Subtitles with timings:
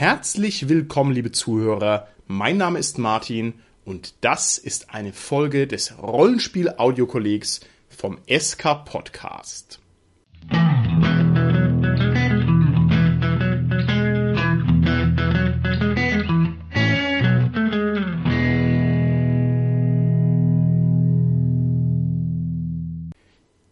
[0.00, 2.08] Herzlich willkommen, liebe Zuhörer.
[2.26, 3.52] Mein Name ist Martin
[3.84, 7.60] und das ist eine Folge des Rollenspiel-Audiokollegs
[7.90, 9.78] vom SK Podcast.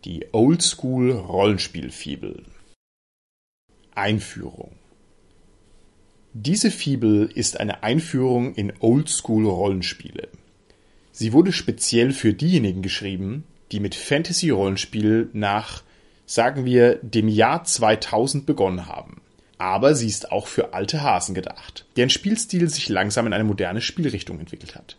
[0.08, 2.45] Die Oldschool Rollenspielfibel
[3.94, 4.72] Einführung
[6.31, 10.30] Diese Fibel ist eine Einführung in Oldschool Rollenspiele.
[11.11, 15.83] Sie wurde speziell für diejenigen geschrieben, die mit Fantasy Rollenspiel nach,
[16.25, 19.19] sagen wir, dem Jahr 2000 begonnen haben.
[19.58, 23.81] Aber sie ist auch für alte Hasen gedacht, deren Spielstil sich langsam in eine moderne
[23.81, 24.95] Spielrichtung entwickelt hat.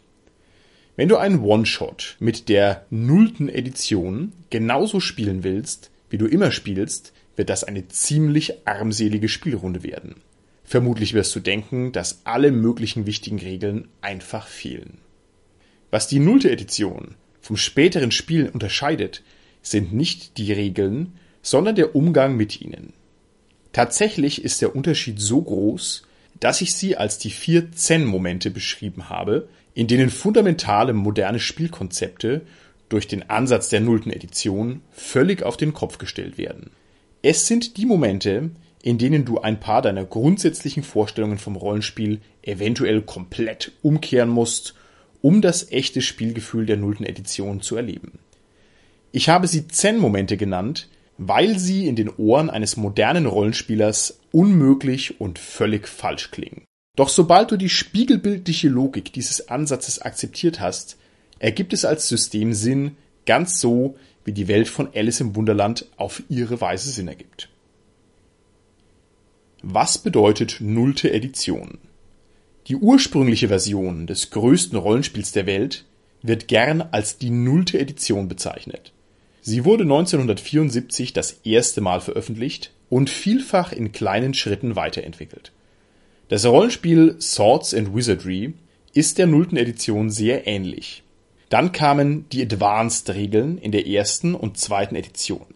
[0.98, 7.12] Wenn du einen One-Shot mit der nullten Edition genauso spielen willst, wie du immer spielst,
[7.36, 10.16] wird das eine ziemlich armselige Spielrunde werden.
[10.64, 14.98] Vermutlich wirst du denken, dass alle möglichen wichtigen Regeln einfach fehlen.
[15.92, 19.22] Was die nullte Edition vom späteren Spielen unterscheidet,
[19.62, 21.12] sind nicht die Regeln,
[21.42, 22.92] sondern der Umgang mit ihnen.
[23.72, 26.02] Tatsächlich ist der Unterschied so groß,
[26.40, 32.40] dass ich sie als die vier Zen-Momente beschrieben habe, in denen fundamentale moderne Spielkonzepte
[32.88, 36.72] durch den Ansatz der nullten Edition völlig auf den Kopf gestellt werden.
[37.22, 38.50] Es sind die Momente,
[38.82, 44.74] in denen du ein paar deiner grundsätzlichen Vorstellungen vom Rollenspiel eventuell komplett umkehren musst,
[45.22, 48.18] um das echte Spielgefühl der nullten Edition zu erleben.
[49.12, 55.38] Ich habe sie Zen-Momente genannt, weil sie in den Ohren eines modernen Rollenspielers unmöglich und
[55.38, 56.67] völlig falsch klingen.
[56.98, 60.96] Doch sobald du die spiegelbildliche Logik dieses Ansatzes akzeptiert hast,
[61.38, 66.24] ergibt es als System Sinn, ganz so, wie die Welt von Alice im Wunderland auf
[66.28, 67.50] ihre Weise Sinn ergibt.
[69.62, 71.78] Was bedeutet nullte Edition?
[72.66, 75.84] Die ursprüngliche Version des größten Rollenspiels der Welt
[76.22, 78.92] wird gern als die nullte Edition bezeichnet.
[79.40, 85.52] Sie wurde 1974 das erste Mal veröffentlicht und vielfach in kleinen Schritten weiterentwickelt.
[86.28, 88.52] Das Rollenspiel Swords and Wizardry
[88.92, 91.02] ist der nullten Edition sehr ähnlich.
[91.48, 95.46] Dann kamen die Advanced-Regeln in der ersten und zweiten Edition.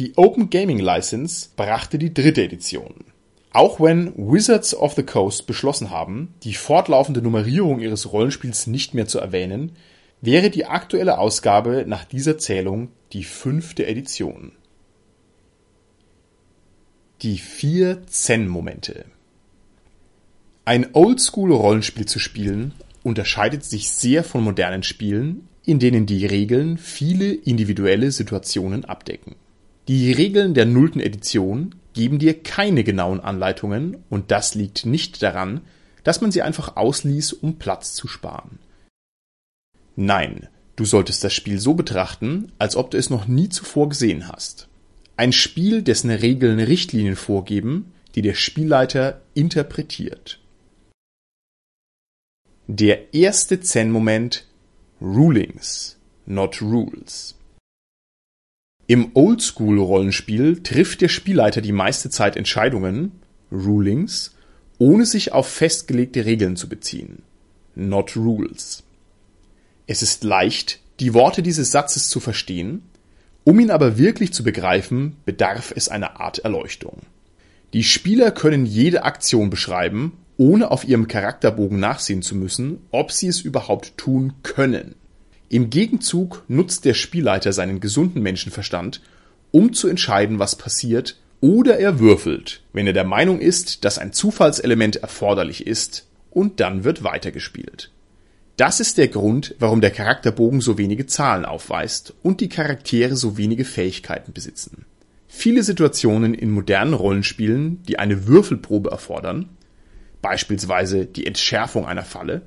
[0.00, 3.04] Die Open Gaming License brachte die dritte Edition.
[3.52, 9.06] Auch wenn Wizards of the Coast beschlossen haben, die fortlaufende Nummerierung ihres Rollenspiels nicht mehr
[9.06, 9.76] zu erwähnen,
[10.20, 14.50] wäre die aktuelle Ausgabe nach dieser Zählung die fünfte Edition.
[17.22, 19.04] Die vier Zen-Momente
[20.64, 22.72] ein Oldschool-Rollenspiel zu spielen
[23.02, 29.36] unterscheidet sich sehr von modernen Spielen, in denen die Regeln viele individuelle Situationen abdecken.
[29.88, 35.62] Die Regeln der nullten Edition geben dir keine genauen Anleitungen und das liegt nicht daran,
[36.04, 38.58] dass man sie einfach ausließ, um Platz zu sparen.
[39.96, 44.28] Nein, du solltest das Spiel so betrachten, als ob du es noch nie zuvor gesehen
[44.28, 44.68] hast.
[45.16, 50.39] Ein Spiel, dessen Regeln Richtlinien vorgeben, die der Spielleiter interpretiert.
[52.72, 54.46] Der erste Zen-Moment
[55.02, 57.34] Rulings, not Rules.
[58.86, 63.10] Im Oldschool-Rollenspiel trifft der Spielleiter die meiste Zeit Entscheidungen,
[63.50, 64.36] Rulings,
[64.78, 67.24] ohne sich auf festgelegte Regeln zu beziehen,
[67.74, 68.84] not Rules.
[69.88, 72.82] Es ist leicht, die Worte dieses Satzes zu verstehen,
[73.42, 76.98] um ihn aber wirklich zu begreifen, bedarf es einer Art Erleuchtung.
[77.72, 83.26] Die Spieler können jede Aktion beschreiben ohne auf ihrem Charakterbogen nachsehen zu müssen, ob sie
[83.26, 84.94] es überhaupt tun können.
[85.50, 89.02] Im Gegenzug nutzt der Spielleiter seinen gesunden Menschenverstand,
[89.50, 94.14] um zu entscheiden, was passiert, oder er würfelt, wenn er der Meinung ist, dass ein
[94.14, 97.90] Zufallselement erforderlich ist, und dann wird weitergespielt.
[98.56, 103.36] Das ist der Grund, warum der Charakterbogen so wenige Zahlen aufweist und die Charaktere so
[103.36, 104.86] wenige Fähigkeiten besitzen.
[105.28, 109.50] Viele Situationen in modernen Rollenspielen, die eine Würfelprobe erfordern,
[110.22, 112.42] beispielsweise die Entschärfung einer Falle,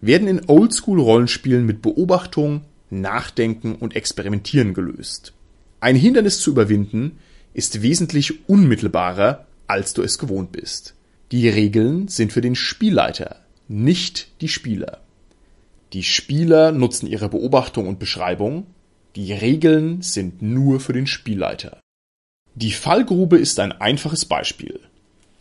[0.00, 5.32] werden in Oldschool-Rollenspielen mit Beobachtung, Nachdenken und Experimentieren gelöst.
[5.80, 7.18] Ein Hindernis zu überwinden
[7.54, 10.94] ist wesentlich unmittelbarer, als du es gewohnt bist.
[11.32, 13.36] Die Regeln sind für den Spielleiter,
[13.68, 15.00] nicht die Spieler.
[15.92, 18.66] Die Spieler nutzen ihre Beobachtung und Beschreibung,
[19.16, 21.80] die Regeln sind nur für den Spielleiter.
[22.54, 24.80] Die Fallgrube ist ein einfaches Beispiel.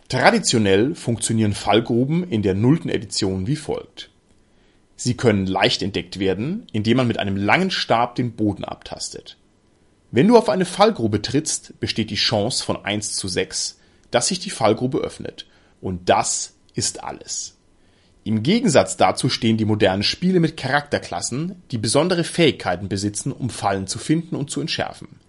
[0.10, 4.10] Traditionell funktionieren Fallgruben in der nullten Edition wie folgt.
[4.96, 9.38] Sie können leicht entdeckt werden, indem man mit einem langen Stab den Boden abtastet.
[10.10, 13.78] Wenn du auf eine Fallgrube trittst, besteht die Chance von 1 zu 6,
[14.10, 15.46] dass sich die Fallgrube öffnet.
[15.80, 17.56] Und das ist alles.
[18.24, 23.86] Im Gegensatz dazu stehen die modernen Spiele mit Charakterklassen, die besondere Fähigkeiten besitzen, um Fallen
[23.86, 25.20] zu finden und zu entschärfen.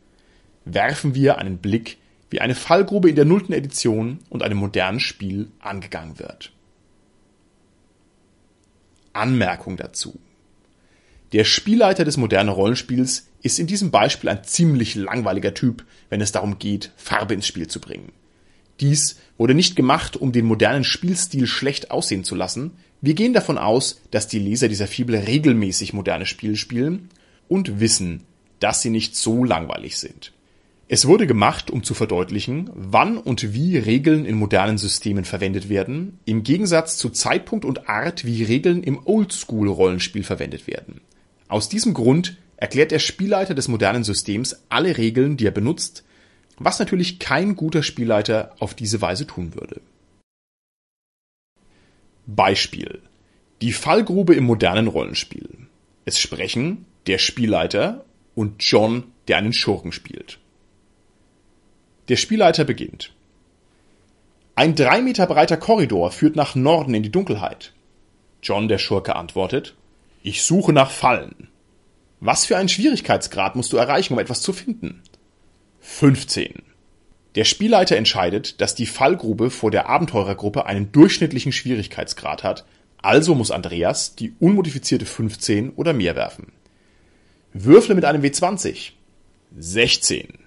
[0.64, 1.98] Werfen wir einen Blick,
[2.30, 6.52] wie eine Fallgrube in der nullten Edition und einem modernen Spiel angegangen wird.
[9.12, 10.18] Anmerkung dazu.
[11.32, 16.32] Der Spielleiter des modernen Rollenspiels ist in diesem Beispiel ein ziemlich langweiliger Typ, wenn es
[16.32, 18.12] darum geht, Farbe ins Spiel zu bringen.
[18.80, 22.72] Dies wurde nicht gemacht, um den modernen Spielstil schlecht aussehen zu lassen.
[23.00, 27.10] Wir gehen davon aus, dass die Leser dieser Fibel regelmäßig moderne Spiele spielen
[27.48, 28.24] und wissen,
[28.58, 30.32] dass sie nicht so langweilig sind.
[30.92, 36.18] Es wurde gemacht, um zu verdeutlichen, wann und wie Regeln in modernen Systemen verwendet werden,
[36.24, 41.00] im Gegensatz zu Zeitpunkt und Art, wie Regeln im Oldschool-Rollenspiel verwendet werden.
[41.46, 46.02] Aus diesem Grund erklärt der Spielleiter des modernen Systems alle Regeln, die er benutzt,
[46.58, 49.82] was natürlich kein guter Spielleiter auf diese Weise tun würde.
[52.26, 53.00] Beispiel.
[53.62, 55.50] Die Fallgrube im modernen Rollenspiel.
[56.04, 58.04] Es sprechen der Spielleiter
[58.34, 60.40] und John, der einen Schurken spielt.
[62.10, 63.12] Der Spielleiter beginnt.
[64.56, 67.72] Ein drei Meter breiter Korridor führt nach Norden in die Dunkelheit.
[68.42, 69.76] John, der Schurke, antwortet,
[70.24, 71.46] ich suche nach Fallen.
[72.18, 75.04] Was für einen Schwierigkeitsgrad musst du erreichen, um etwas zu finden?
[75.82, 76.62] 15.
[77.36, 82.64] Der Spielleiter entscheidet, dass die Fallgrube vor der Abenteurergruppe einen durchschnittlichen Schwierigkeitsgrad hat,
[83.00, 86.50] also muss Andreas die unmodifizierte 15 oder mehr werfen.
[87.52, 88.94] Würfle mit einem W20.
[89.56, 90.39] 16.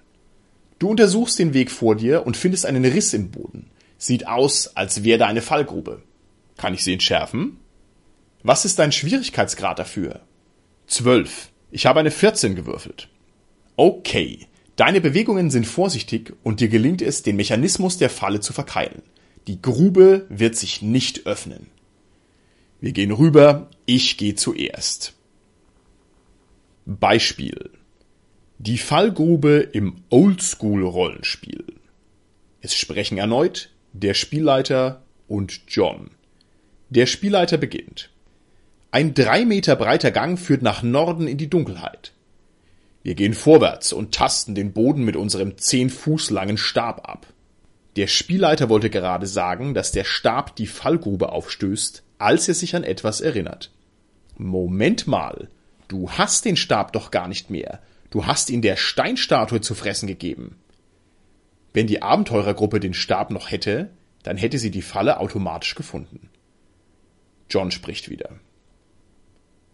[0.78, 3.70] Du untersuchst den Weg vor dir und findest einen Riss im Boden.
[3.98, 6.02] Sieht aus, als wäre da eine Fallgrube.
[6.56, 7.58] Kann ich sie entschärfen?
[8.42, 10.20] Was ist dein Schwierigkeitsgrad dafür?
[10.86, 11.50] 12.
[11.70, 13.08] Ich habe eine 14 gewürfelt.
[13.76, 14.46] Okay.
[14.76, 19.02] Deine Bewegungen sind vorsichtig und dir gelingt es, den Mechanismus der Falle zu verkeilen.
[19.46, 21.68] Die Grube wird sich nicht öffnen.
[22.80, 25.14] Wir gehen rüber, ich gehe zuerst.
[26.86, 27.70] Beispiel.
[28.66, 31.66] Die Fallgrube im Oldschool-Rollenspiel.
[32.62, 36.12] Es sprechen erneut der Spielleiter und John.
[36.88, 38.08] Der Spielleiter beginnt.
[38.90, 42.12] Ein drei Meter breiter Gang führt nach Norden in die Dunkelheit.
[43.02, 47.26] Wir gehen vorwärts und tasten den Boden mit unserem zehn Fuß langen Stab ab.
[47.96, 52.84] Der Spielleiter wollte gerade sagen, dass der Stab die Fallgrube aufstößt, als er sich an
[52.84, 53.72] etwas erinnert.
[54.38, 55.48] Moment mal,
[55.88, 57.82] du hast den Stab doch gar nicht mehr.
[58.14, 60.54] Du hast ihn der Steinstatue zu fressen gegeben.
[61.72, 63.90] Wenn die Abenteurergruppe den Stab noch hätte,
[64.22, 66.30] dann hätte sie die Falle automatisch gefunden.
[67.50, 68.30] John spricht wieder.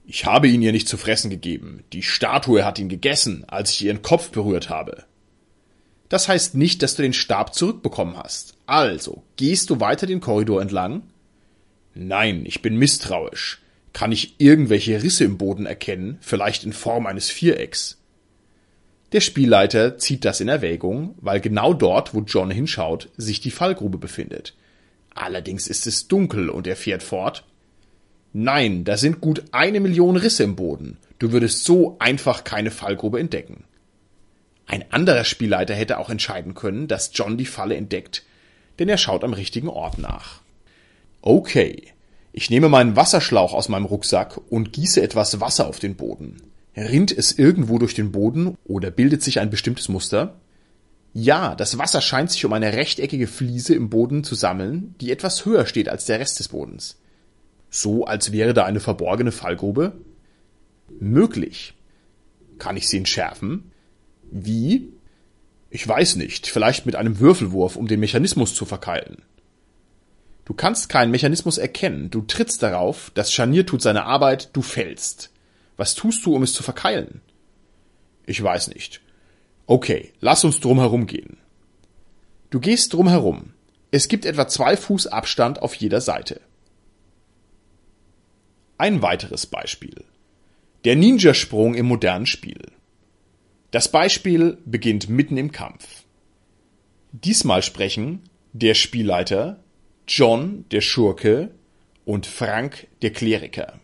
[0.07, 1.85] Ich habe ihn ihr nicht zu fressen gegeben.
[1.93, 5.05] Die Statue hat ihn gegessen, als ich ihren Kopf berührt habe.
[6.09, 8.57] Das heißt nicht, dass du den Stab zurückbekommen hast.
[8.65, 11.03] Also, gehst du weiter den Korridor entlang?
[11.93, 13.61] Nein, ich bin misstrauisch.
[13.93, 18.00] Kann ich irgendwelche Risse im Boden erkennen, vielleicht in Form eines Vierecks?
[19.13, 23.99] Der Spielleiter zieht das in Erwägung, weil genau dort, wo John hinschaut, sich die Fallgrube
[23.99, 24.55] befindet.
[25.15, 27.45] Allerdings ist es dunkel und er fährt fort.
[28.33, 30.99] Nein, da sind gut eine Million Risse im Boden.
[31.19, 33.65] Du würdest so einfach keine Fallgrube entdecken.
[34.67, 38.25] Ein anderer Spielleiter hätte auch entscheiden können, dass John die Falle entdeckt,
[38.79, 40.43] denn er schaut am richtigen Ort nach.
[41.23, 41.93] Okay,
[42.33, 46.41] ich nehme meinen Wasserschlauch aus meinem Rucksack und gieße etwas Wasser auf den Boden.
[46.81, 50.41] Rinnt es irgendwo durch den Boden oder bildet sich ein bestimmtes Muster?
[51.13, 55.45] Ja, das Wasser scheint sich um eine rechteckige Fliese im Boden zu sammeln, die etwas
[55.45, 56.99] höher steht als der Rest des Bodens.
[57.69, 59.93] So als wäre da eine verborgene Fallgrube?
[60.99, 61.75] Möglich.
[62.59, 63.73] Kann ich sie entschärfen?
[64.31, 64.89] Wie?
[65.69, 69.19] Ich weiß nicht, vielleicht mit einem Würfelwurf, um den Mechanismus zu verkeilen.
[70.47, 72.11] Du kannst keinen Mechanismus erkennen.
[72.11, 75.31] Du trittst darauf, das Scharnier tut seine Arbeit, du fällst.
[75.81, 77.23] Was tust du, um es zu verkeilen?
[78.27, 79.01] Ich weiß nicht.
[79.65, 81.39] Okay, lass uns drum herum gehen.
[82.51, 83.55] Du gehst drum herum.
[83.91, 86.43] Es gibt etwa zwei Fuß Abstand auf jeder Seite.
[88.77, 90.05] Ein weiteres Beispiel.
[90.85, 92.61] Der Ninja-Sprung im modernen Spiel.
[93.71, 96.05] Das Beispiel beginnt mitten im Kampf.
[97.13, 99.65] Diesmal sprechen der Spielleiter,
[100.07, 101.55] John, der Schurke,
[102.05, 103.80] und Frank, der Kleriker.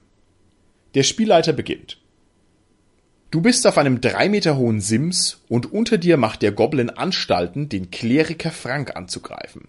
[0.97, 1.99] Der Spielleiter beginnt.
[3.31, 7.69] Du bist auf einem drei Meter hohen Sims und unter dir macht der Goblin Anstalten,
[7.69, 9.69] den Kleriker Frank anzugreifen.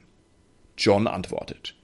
[0.77, 1.75] John antwortet.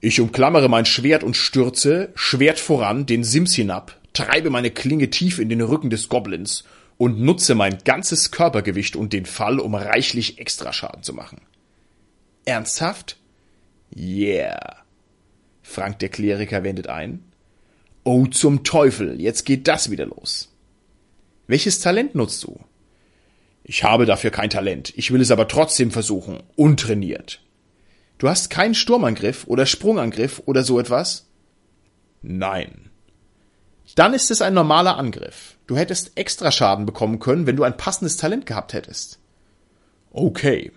[0.00, 5.38] Ich umklammere mein Schwert und stürze, Schwert voran, den Sims hinab, treibe meine Klinge tief
[5.38, 6.64] in den Rücken des Goblins
[6.96, 11.42] und nutze mein ganzes Körpergewicht und den Fall, um reichlich Extraschaden zu machen.
[12.46, 13.18] Ernsthaft?
[13.94, 14.76] Yeah.
[15.60, 17.25] Frank der Kleriker wendet ein.
[18.08, 20.54] Oh zum Teufel, jetzt geht das wieder los.
[21.48, 22.60] Welches Talent nutzt du?
[23.64, 27.40] Ich habe dafür kein Talent, ich will es aber trotzdem versuchen, untrainiert.
[28.18, 31.26] Du hast keinen Sturmangriff oder Sprungangriff oder so etwas?
[32.22, 32.90] Nein.
[33.96, 35.56] Dann ist es ein normaler Angriff.
[35.66, 39.18] Du hättest extra Schaden bekommen können, wenn du ein passendes Talent gehabt hättest.
[40.12, 40.70] Okay.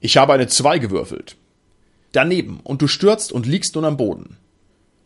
[0.00, 1.36] Ich habe eine 2 gewürfelt.
[2.10, 4.36] Daneben und du stürzt und liegst nun am Boden.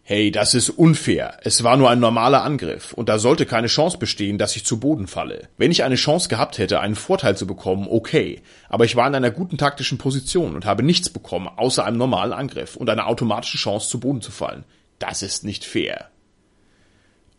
[0.09, 1.37] Hey, das ist unfair.
[1.43, 4.79] Es war nur ein normaler Angriff und da sollte keine Chance bestehen, dass ich zu
[4.79, 5.49] Boden falle.
[5.57, 9.17] Wenn ich eine Chance gehabt hätte, einen Vorteil zu bekommen, okay, aber ich war in
[9.17, 13.59] einer guten taktischen Position und habe nichts bekommen, außer einem normalen Angriff und eine automatische
[13.59, 14.63] Chance zu Boden zu fallen.
[15.01, 16.09] Das ist nicht fair.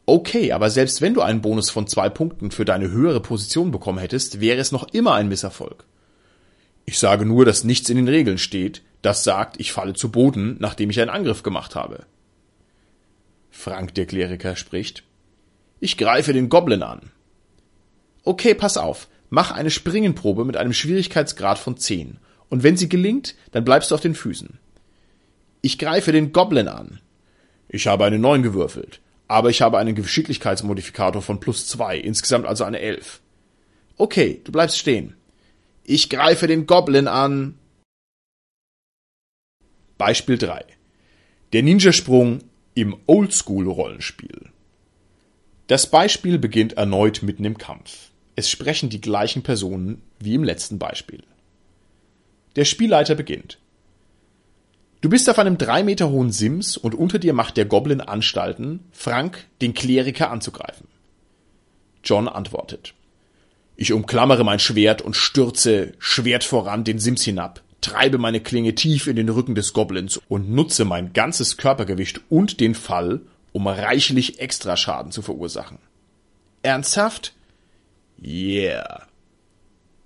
[0.05, 3.99] Okay, aber selbst wenn du einen Bonus von zwei Punkten für deine höhere Position bekommen
[3.99, 5.85] hättest, wäre es noch immer ein Misserfolg.
[6.85, 10.57] Ich sage nur, dass nichts in den Regeln steht, das sagt, ich falle zu Boden,
[10.59, 12.05] nachdem ich einen Angriff gemacht habe.
[13.57, 15.03] Frank der Kleriker spricht.
[15.79, 17.11] Ich greife den Goblin an.
[18.23, 19.07] Okay, pass auf.
[19.29, 22.17] Mach eine Springenprobe mit einem Schwierigkeitsgrad von 10.
[22.49, 24.59] Und wenn sie gelingt, dann bleibst du auf den Füßen.
[25.61, 26.99] Ich greife den Goblin an.
[27.67, 32.63] Ich habe eine 9 gewürfelt aber ich habe einen Geschicklichkeitsmodifikator von plus zwei, insgesamt also
[32.63, 33.21] eine elf.
[33.97, 35.15] Okay, du bleibst stehen.
[35.83, 37.57] Ich greife den Goblin an.
[39.97, 40.65] Beispiel 3.
[41.53, 42.39] Der Ninjasprung
[42.77, 44.49] im Oldschool-Rollenspiel.
[45.65, 48.11] Das Beispiel beginnt erneut mitten im Kampf.
[48.35, 51.23] Es sprechen die gleichen Personen wie im letzten Beispiel.
[52.55, 53.57] Der Spielleiter beginnt.
[55.01, 58.81] Du bist auf einem drei Meter hohen Sims und unter dir macht der Goblin Anstalten,
[58.91, 60.87] Frank, den Kleriker anzugreifen.
[62.03, 62.93] John antwortet.
[63.75, 69.07] Ich umklammere mein Schwert und stürze, Schwert voran, den Sims hinab, treibe meine Klinge tief
[69.07, 73.21] in den Rücken des Goblins und nutze mein ganzes Körpergewicht und den Fall,
[73.53, 75.77] um reichlich Extraschaden zu verursachen.
[76.63, 77.33] Ernsthaft?
[78.23, 79.07] Yeah.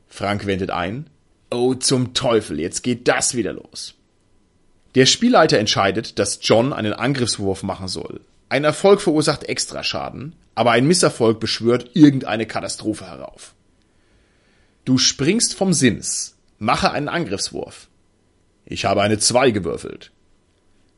[0.08, 1.08] Frank wendet ein.
[1.50, 3.96] Oh, zum Teufel, jetzt geht das wieder los.
[4.96, 8.22] Der Spielleiter entscheidet, dass John einen Angriffswurf machen soll.
[8.50, 13.54] Ein Erfolg verursacht Extraschaden, aber ein Misserfolg beschwört irgendeine Katastrophe herauf.
[14.84, 16.36] Du springst vom Sims.
[16.62, 17.88] Mache einen Angriffswurf.
[18.66, 20.12] Ich habe eine 2 gewürfelt.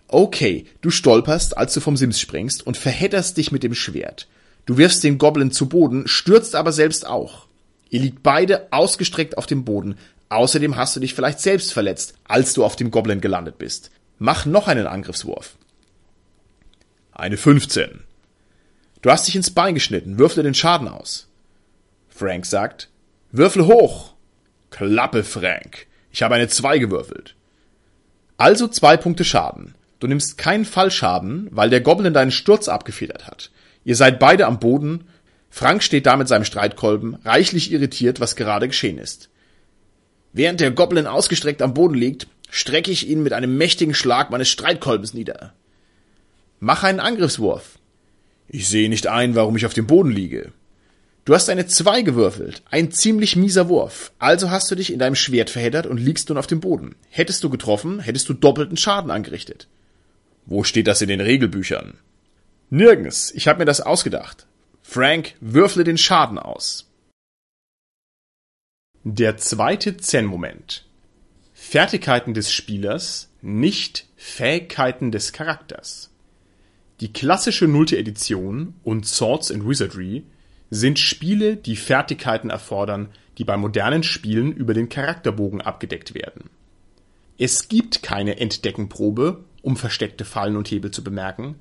[0.08, 4.27] Okay, du stolperst, als du vom Sims springst und verhedderst dich mit dem Schwert.
[4.65, 7.48] Du wirfst den Goblin zu Boden, stürzt aber selbst auch.
[7.89, 9.98] Ihr liegt beide ausgestreckt auf dem Boden,
[10.34, 13.91] Außerdem hast du dich vielleicht selbst verletzt, als du auf dem Goblin gelandet bist.
[14.17, 15.58] Mach noch einen Angriffswurf.
[17.12, 18.03] Eine 15.
[19.03, 21.27] Du hast dich ins Bein geschnitten, würfle den Schaden aus.
[22.10, 22.89] Frank sagt,
[23.32, 24.12] Würfel hoch.
[24.74, 25.86] Klappe, Frank.
[26.12, 27.36] Ich habe eine 2 gewürfelt.
[28.38, 29.75] Also zwei Punkte Schaden.
[30.00, 33.51] Du nimmst keinen Fallschaden, weil der Goblin deinen Sturz abgefedert hat.
[33.86, 35.08] Ihr seid beide am Boden.
[35.51, 39.30] Frank steht da mit seinem Streitkolben, reichlich irritiert, was gerade geschehen ist.
[40.32, 44.50] Während der Goblin ausgestreckt am Boden liegt, strecke ich ihn mit einem mächtigen Schlag meines
[44.50, 45.53] Streitkolbens nieder.
[46.60, 47.77] Mach einen Angriffswurf.
[48.48, 50.51] Ich sehe nicht ein, warum ich auf dem Boden liege.
[51.25, 55.15] Du hast eine Zwei gewürfelt, ein ziemlich mieser Wurf, also hast du dich in deinem
[55.15, 56.96] Schwert verheddert und liegst nun auf dem Boden.
[57.10, 59.68] Hättest du getroffen, hättest du doppelten Schaden angerichtet.
[60.46, 61.98] Wo steht das in den Regelbüchern?
[62.70, 64.48] Nirgends, ich habe mir das ausgedacht.
[64.82, 66.89] Frank, würfle den Schaden aus.
[69.06, 70.86] Der zweite Zen-Moment.
[71.53, 76.10] Fertigkeiten des Spielers, nicht Fähigkeiten des Charakters.
[77.00, 80.24] Die klassische nullte Edition und Swords and Wizardry
[80.74, 86.50] sind Spiele, die Fertigkeiten erfordern, die bei modernen Spielen über den Charakterbogen abgedeckt werden.
[87.38, 91.56] Es gibt keine Entdeckenprobe, um versteckte Fallen und Hebel zu bemerken,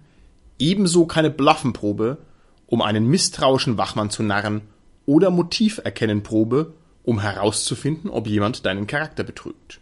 [0.59, 2.19] ebenso keine Bluffenprobe,
[2.67, 4.63] um einen misstrauischen Wachmann zu narren,
[5.05, 9.81] oder Motiverkennenprobe, um herauszufinden, ob jemand deinen Charakter betrügt.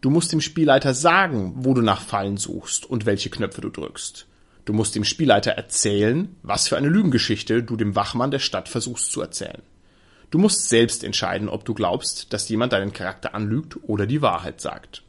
[0.00, 4.25] Du musst dem Spielleiter sagen, wo du nach Fallen suchst und welche Knöpfe du drückst.
[4.66, 9.12] Du musst dem Spielleiter erzählen, was für eine Lügengeschichte du dem Wachmann der Stadt versuchst
[9.12, 9.62] zu erzählen.
[10.32, 14.60] Du musst selbst entscheiden, ob du glaubst, dass jemand deinen Charakter anlügt oder die Wahrheit
[14.60, 15.04] sagt.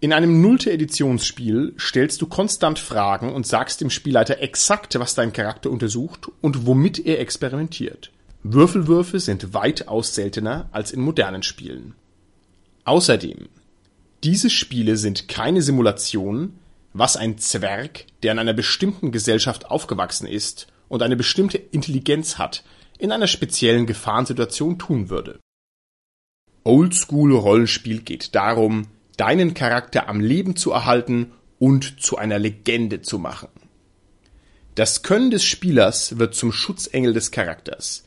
[0.00, 5.34] In einem nullte Editionsspiel stellst du konstant Fragen und sagst dem Spielleiter exakt, was dein
[5.34, 8.10] Charakter untersucht und womit er experimentiert.
[8.42, 11.94] Würfelwürfe sind weitaus seltener als in modernen Spielen.
[12.84, 13.48] Außerdem,
[14.22, 16.54] diese Spiele sind keine Simulation,
[16.94, 22.64] was ein Zwerg, der in einer bestimmten Gesellschaft aufgewachsen ist und eine bestimmte Intelligenz hat,
[22.98, 25.40] in einer speziellen Gefahrensituation tun würde.
[26.62, 28.86] Oldschool-Rollenspiel geht darum,
[29.16, 33.48] deinen Charakter am Leben zu erhalten und zu einer Legende zu machen.
[34.76, 38.04] Das Können des Spielers wird zum Schutzengel des Charakters.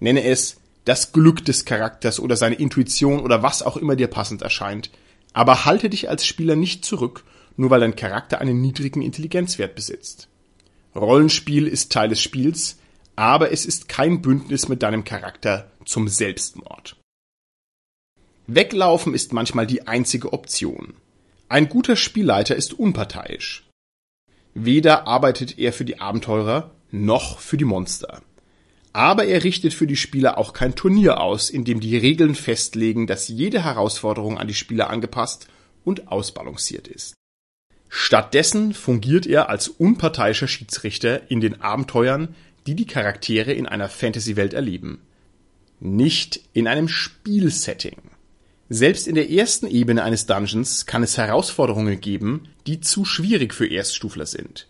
[0.00, 4.42] Nenne es das Glück des Charakters oder seine Intuition oder was auch immer dir passend
[4.42, 4.90] erscheint,
[5.32, 7.24] aber halte dich als Spieler nicht zurück,
[7.58, 10.28] nur weil dein Charakter einen niedrigen Intelligenzwert besitzt.
[10.94, 12.78] Rollenspiel ist Teil des Spiels,
[13.16, 16.96] aber es ist kein Bündnis mit deinem Charakter zum Selbstmord.
[18.46, 20.94] Weglaufen ist manchmal die einzige Option.
[21.48, 23.68] Ein guter Spielleiter ist unparteiisch.
[24.54, 28.22] Weder arbeitet er für die Abenteurer noch für die Monster.
[28.92, 33.06] Aber er richtet für die Spieler auch kein Turnier aus, in dem die Regeln festlegen,
[33.06, 35.48] dass jede Herausforderung an die Spieler angepasst
[35.84, 37.14] und ausbalanciert ist.
[37.88, 42.34] Stattdessen fungiert er als unparteiischer Schiedsrichter in den Abenteuern,
[42.66, 45.00] die die Charaktere in einer Fantasy-Welt erleben.
[45.80, 47.96] Nicht in einem Spielsetting.
[48.68, 53.66] Selbst in der ersten Ebene eines Dungeons kann es Herausforderungen geben, die zu schwierig für
[53.66, 54.66] Erststufler sind.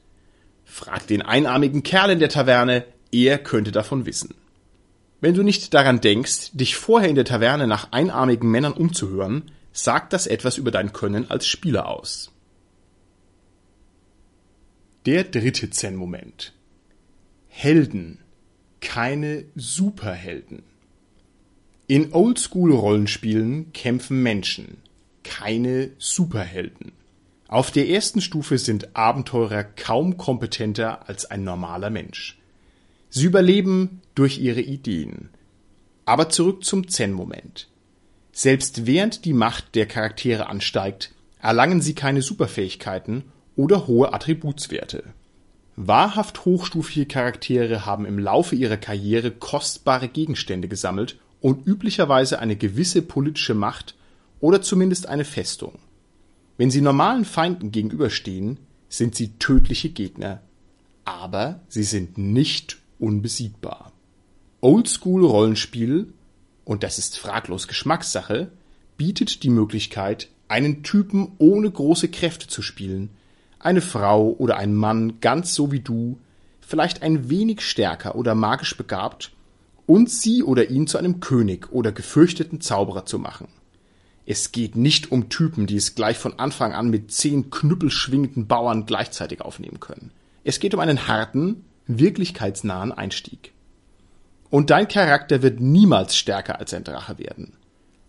[0.64, 4.34] Frag den einarmigen Kerl in der Taverne, er könnte davon wissen.
[5.20, 10.12] Wenn du nicht daran denkst, dich vorher in der Taverne nach einarmigen Männern umzuhören, sagt
[10.12, 12.30] das etwas über dein Können als Spieler aus.
[15.08, 16.52] Der dritte Zen-Moment.
[17.48, 18.18] Helden,
[18.82, 20.64] keine Superhelden.
[21.86, 24.76] In Oldschool-Rollenspielen kämpfen Menschen,
[25.24, 26.92] keine Superhelden.
[27.46, 32.38] Auf der ersten Stufe sind Abenteurer kaum kompetenter als ein normaler Mensch.
[33.08, 35.30] Sie überleben durch ihre Ideen.
[36.04, 37.70] Aber zurück zum Zen-Moment.
[38.30, 43.24] Selbst während die Macht der Charaktere ansteigt, erlangen sie keine Superfähigkeiten
[43.58, 45.02] oder hohe Attributswerte.
[45.74, 53.02] Wahrhaft hochstufige Charaktere haben im Laufe ihrer Karriere kostbare Gegenstände gesammelt und üblicherweise eine gewisse
[53.02, 53.96] politische Macht
[54.40, 55.80] oder zumindest eine Festung.
[56.56, 60.40] Wenn sie normalen Feinden gegenüberstehen, sind sie tödliche Gegner,
[61.04, 63.92] aber sie sind nicht unbesiegbar.
[64.60, 66.12] Oldschool-Rollenspiel,
[66.64, 68.52] und das ist fraglos Geschmackssache,
[68.96, 73.10] bietet die Möglichkeit, einen Typen ohne große Kräfte zu spielen,
[73.58, 76.18] eine Frau oder ein Mann ganz so wie du,
[76.60, 79.32] vielleicht ein wenig stärker oder magisch begabt,
[79.86, 83.48] und sie oder ihn zu einem König oder gefürchteten Zauberer zu machen.
[84.26, 88.84] Es geht nicht um Typen, die es gleich von Anfang an mit zehn knüppelschwingenden Bauern
[88.84, 90.10] gleichzeitig aufnehmen können.
[90.44, 93.52] Es geht um einen harten, wirklichkeitsnahen Einstieg.
[94.50, 97.54] Und dein Charakter wird niemals stärker als ein Drache werden.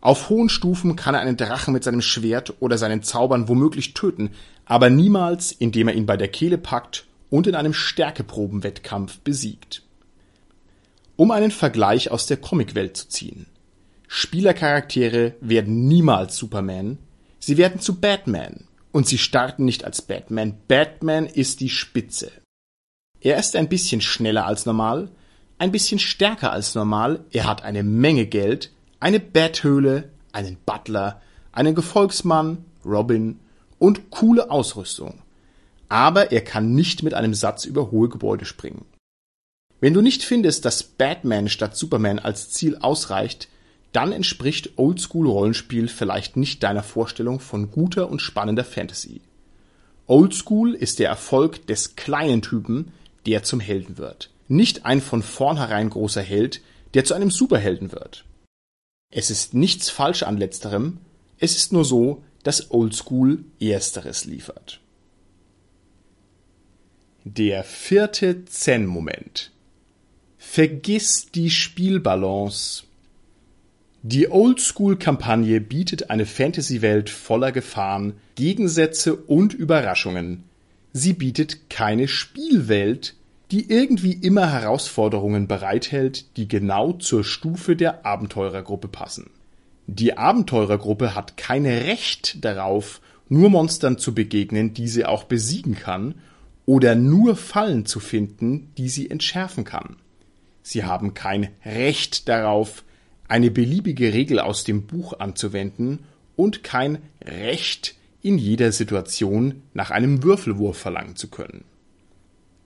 [0.01, 4.31] Auf hohen Stufen kann er einen Drachen mit seinem Schwert oder seinen Zaubern womöglich töten,
[4.69, 9.82] aber niemals, indem er ihn bei der Kehle packt und in einem Stärkeprobenwettkampf besiegt.
[11.15, 13.47] Um einen Vergleich aus der Comicwelt zu ziehen.
[14.08, 16.99] Spielercharaktere werden niemals Superman,
[17.39, 18.65] sie werden zu Batman.
[18.91, 20.55] Und sie starten nicht als Batman.
[20.67, 22.32] Batman ist die Spitze.
[23.21, 25.10] Er ist ein bisschen schneller als normal,
[25.60, 31.75] ein bisschen stärker als normal, er hat eine Menge Geld, eine Betthöhle, einen Butler, einen
[31.75, 33.39] Gefolgsmann, Robin
[33.79, 35.21] und coole Ausrüstung.
[35.87, 38.85] Aber er kann nicht mit einem Satz über hohe Gebäude springen.
[39.79, 43.47] Wenn du nicht findest, dass Batman statt Superman als Ziel ausreicht,
[43.91, 49.21] dann entspricht Oldschool-Rollenspiel vielleicht nicht deiner Vorstellung von guter und spannender Fantasy.
[50.05, 52.91] Oldschool ist der Erfolg des kleinen Typen,
[53.25, 54.29] der zum Helden wird.
[54.47, 56.61] Nicht ein von vornherein großer Held,
[56.93, 58.25] der zu einem Superhelden wird.
[59.11, 60.97] Es ist nichts falsch an letzterem,
[61.39, 64.80] es ist nur so, dass Oldschool ersteres liefert.
[67.25, 69.52] Der vierte Zen-Moment.
[70.38, 72.84] Vergiss die Spielbalance.
[74.02, 80.45] Die Oldschool-Kampagne bietet eine Fantasy-Welt voller Gefahren, Gegensätze und Überraschungen.
[80.93, 83.15] Sie bietet keine Spielwelt,
[83.52, 89.30] die irgendwie immer Herausforderungen bereithält, die genau zur Stufe der Abenteurergruppe passen.
[89.91, 96.13] Die Abenteurergruppe hat kein Recht darauf, nur Monstern zu begegnen, die sie auch besiegen kann,
[96.67, 99.95] oder nur Fallen zu finden, die sie entschärfen kann.
[100.62, 102.84] Sie haben kein Recht darauf,
[103.28, 106.02] eine beliebige Regel aus dem Buch anzuwenden
[106.36, 111.63] und kein Recht, in jeder Situation nach einem Würfelwurf verlangen zu können.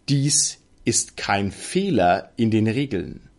[0.09, 3.29] Dies ist kein Fehler in den Regeln.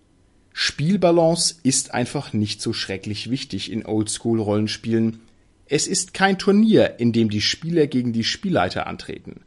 [0.57, 5.19] Spielbalance ist einfach nicht so schrecklich wichtig in Oldschool-Rollenspielen.
[5.67, 9.41] Es ist kein Turnier, in dem die Spieler gegen die Spielleiter antreten.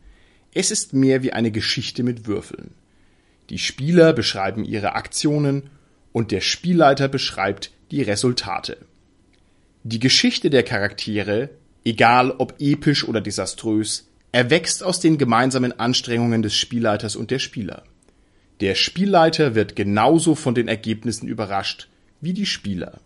[0.54, 2.72] Es ist mehr wie eine Geschichte mit Würfeln.
[3.50, 5.70] Die Spieler beschreiben ihre Aktionen
[6.12, 8.78] und der Spielleiter beschreibt die Resultate.
[9.84, 11.52] Die Geschichte der Charaktere,
[11.86, 17.84] egal ob episch oder desaströs, erwächst aus den gemeinsamen Anstrengungen des Spielleiters und der Spieler.
[18.60, 21.90] Der Spielleiter wird genauso von den Ergebnissen überrascht
[22.22, 23.00] wie die Spieler.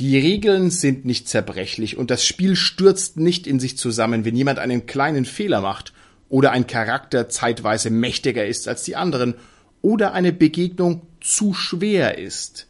[0.00, 4.58] Die Regeln sind nicht zerbrechlich und das Spiel stürzt nicht in sich zusammen, wenn jemand
[4.58, 5.92] einen kleinen Fehler macht
[6.28, 9.34] oder ein Charakter zeitweise mächtiger ist als die anderen
[9.82, 12.66] oder eine Begegnung zu schwer ist.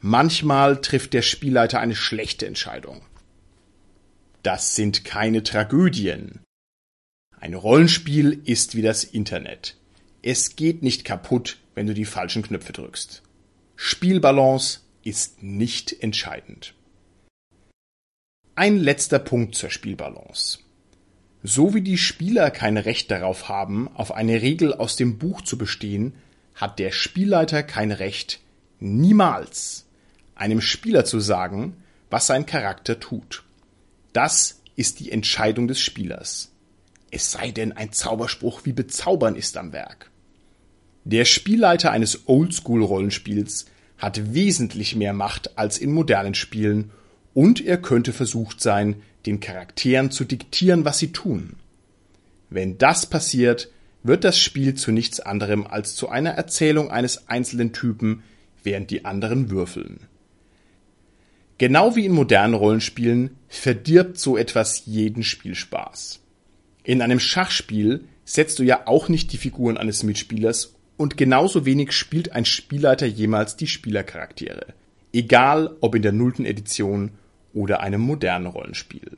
[0.00, 3.02] Manchmal trifft der Spielleiter eine schlechte Entscheidung.
[4.42, 6.40] Das sind keine Tragödien.
[7.38, 9.76] Ein Rollenspiel ist wie das Internet.
[10.22, 13.22] Es geht nicht kaputt, wenn du die falschen Knöpfe drückst.
[13.76, 16.74] Spielbalance ist nicht entscheidend.
[18.54, 20.58] Ein letzter Punkt zur Spielbalance.
[21.42, 25.56] So wie die Spieler kein Recht darauf haben, auf eine Regel aus dem Buch zu
[25.56, 26.12] bestehen,
[26.54, 28.40] hat der Spielleiter kein Recht,
[28.78, 29.86] niemals
[30.34, 33.44] einem Spieler zu sagen, was sein Charakter tut.
[34.12, 36.52] Das ist die Entscheidung des Spielers.
[37.10, 40.09] Es sei denn, ein Zauberspruch wie bezaubern ist am Werk.
[41.04, 43.66] Der Spielleiter eines Oldschool-Rollenspiels
[43.98, 46.90] hat wesentlich mehr Macht als in modernen Spielen
[47.34, 51.56] und er könnte versucht sein, den Charakteren zu diktieren, was sie tun.
[52.48, 53.70] Wenn das passiert,
[54.02, 58.22] wird das Spiel zu nichts anderem als zu einer Erzählung eines einzelnen Typen,
[58.62, 60.00] während die anderen würfeln.
[61.58, 66.20] Genau wie in modernen Rollenspielen verdirbt so etwas jeden Spielspaß.
[66.84, 71.92] In einem Schachspiel setzt du ja auch nicht die Figuren eines Mitspielers und genauso wenig
[71.92, 74.74] spielt ein Spielleiter jemals die Spielercharaktere.
[75.14, 77.12] Egal ob in der nullten Edition
[77.54, 79.16] oder einem modernen Rollenspiel.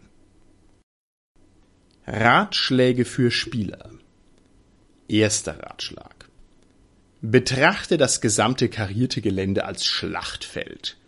[2.06, 3.90] Ratschläge für Spieler
[5.08, 6.28] Erster Ratschlag.
[7.20, 10.98] Betrachte das gesamte karierte Gelände als Schlachtfeld.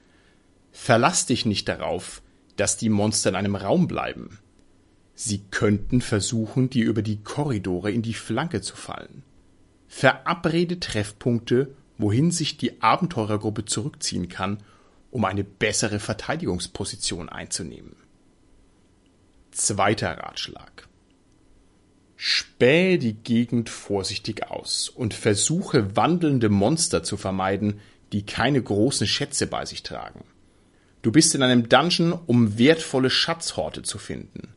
[0.72, 2.20] Verlass dich nicht darauf,
[2.56, 4.40] dass die Monster in einem Raum bleiben.
[5.14, 9.22] Sie könnten versuchen, dir über die Korridore in die Flanke zu fallen.
[9.96, 14.58] Verabrede Treffpunkte, wohin sich die Abenteurergruppe zurückziehen kann,
[15.12, 17.94] um eine bessere Verteidigungsposition einzunehmen.
[19.52, 20.88] Zweiter Ratschlag.
[22.16, 27.78] Spähe die Gegend vorsichtig aus und versuche wandelnde Monster zu vermeiden,
[28.12, 30.24] die keine großen Schätze bei sich tragen.
[31.02, 34.54] Du bist in einem Dungeon, um wertvolle Schatzhorte zu finden.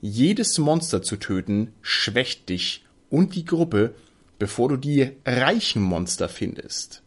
[0.00, 3.94] Jedes Monster zu töten schwächt dich und die Gruppe,
[4.38, 7.02] bevor du die reichen Monster findest.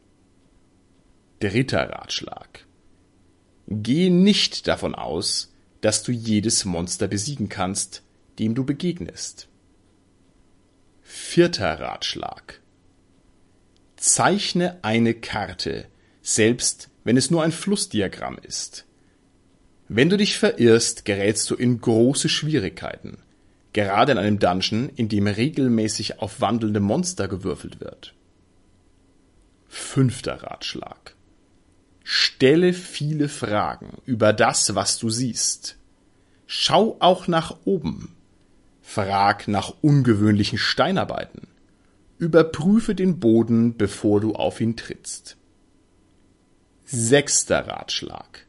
[1.39, 2.65] Dritter Ratschlag.
[3.68, 8.04] Geh nicht davon aus, dass du jedes Monster besiegen kannst,
[8.39, 9.48] dem du begegnest.
[11.02, 12.62] Vierter Ratschlag.
[13.96, 15.88] Zeichne eine Karte,
[16.22, 18.86] selbst wenn es nur ein Flussdiagramm ist.
[19.88, 23.18] Wenn du dich verirrst, gerätst du in große Schwierigkeiten.
[23.73, 28.13] Gerade in einem Dungeon, in dem regelmäßig auf wandelnde Monster gewürfelt wird.
[29.67, 31.15] Fünfter Ratschlag.
[32.03, 35.77] Stelle viele Fragen über das, was du siehst.
[36.47, 38.15] Schau auch nach oben.
[38.82, 41.47] Frag nach ungewöhnlichen Steinarbeiten.
[42.17, 45.38] Überprüfe den Boden, bevor du auf ihn trittst.
[46.86, 48.47] Sechster Ratschlag.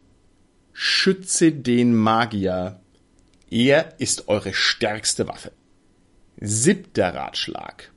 [0.72, 2.79] Schütze den Magier.
[3.50, 5.50] Er ist eure stärkste Waffe.
[6.40, 7.90] Siebter Ratschlag.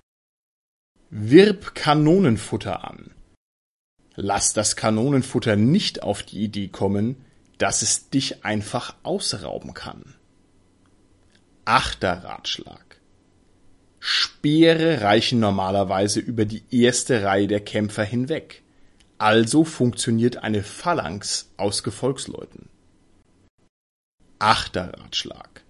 [1.11, 3.11] Wirb Kanonenfutter an.
[4.15, 7.23] Lass das Kanonenfutter nicht auf die Idee kommen,
[7.59, 10.15] dass es dich einfach ausrauben kann.
[11.65, 12.99] Achter Ratschlag.
[13.99, 18.63] Speere reichen normalerweise über die erste Reihe der Kämpfer hinweg.
[19.19, 22.72] Also funktioniert eine Phalanx aus Gefolgsleuten.
[24.39, 25.63] Achter Ratschlag.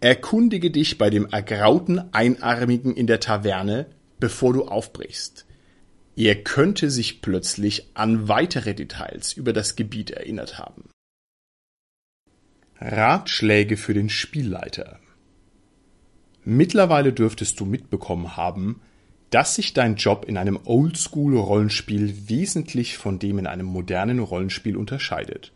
[0.00, 3.86] Erkundige dich bei dem ergrauten Einarmigen in der Taverne,
[4.18, 5.46] bevor du aufbrichst.
[6.16, 10.90] Er könnte sich plötzlich an weitere Details über das Gebiet erinnert haben.
[12.78, 15.00] Ratschläge für den Spielleiter
[16.44, 18.80] Mittlerweile dürftest du mitbekommen haben,
[19.28, 25.52] dass sich dein Job in einem Oldschool-Rollenspiel wesentlich von dem in einem modernen Rollenspiel unterscheidet.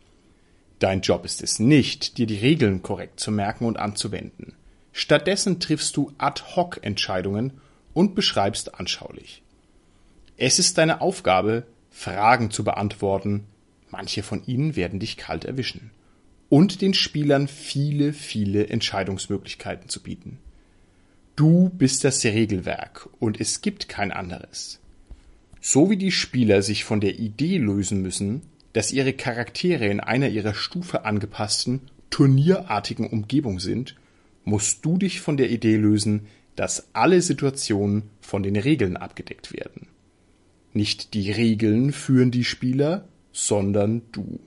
[0.79, 4.55] Dein Job ist es nicht, dir die Regeln korrekt zu merken und anzuwenden.
[4.93, 7.53] Stattdessen triffst du Ad-hoc-Entscheidungen
[7.93, 9.43] und beschreibst anschaulich.
[10.37, 13.45] Es ist deine Aufgabe, Fragen zu beantworten,
[13.91, 15.91] manche von ihnen werden dich kalt erwischen,
[16.49, 20.39] und den Spielern viele, viele Entscheidungsmöglichkeiten zu bieten.
[21.37, 24.81] Du bist das Regelwerk und es gibt kein anderes.
[25.61, 28.43] So wie die Spieler sich von der Idee lösen müssen,
[28.75, 33.97] dass ihre Charaktere in einer ihrer Stufe angepassten, turnierartigen Umgebung sind,
[34.45, 39.89] musst du dich von der Idee lösen, dass alle Situationen von den Regeln abgedeckt werden.
[40.73, 44.41] Nicht die Regeln führen die Spieler, sondern du.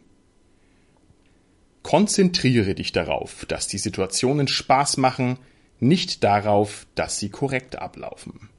[1.82, 5.40] Konzentriere dich darauf, dass die Situationen Spaß machen,
[5.80, 8.50] nicht darauf, dass sie korrekt ablaufen.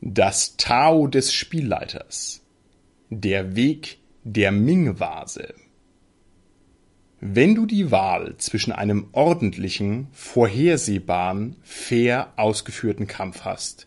[0.00, 2.45] Das Tao des Spielleiters.
[3.10, 5.54] Der Weg der Ming-Vase.
[7.20, 13.86] Wenn du die Wahl zwischen einem ordentlichen, vorhersehbaren, fair ausgeführten Kampf hast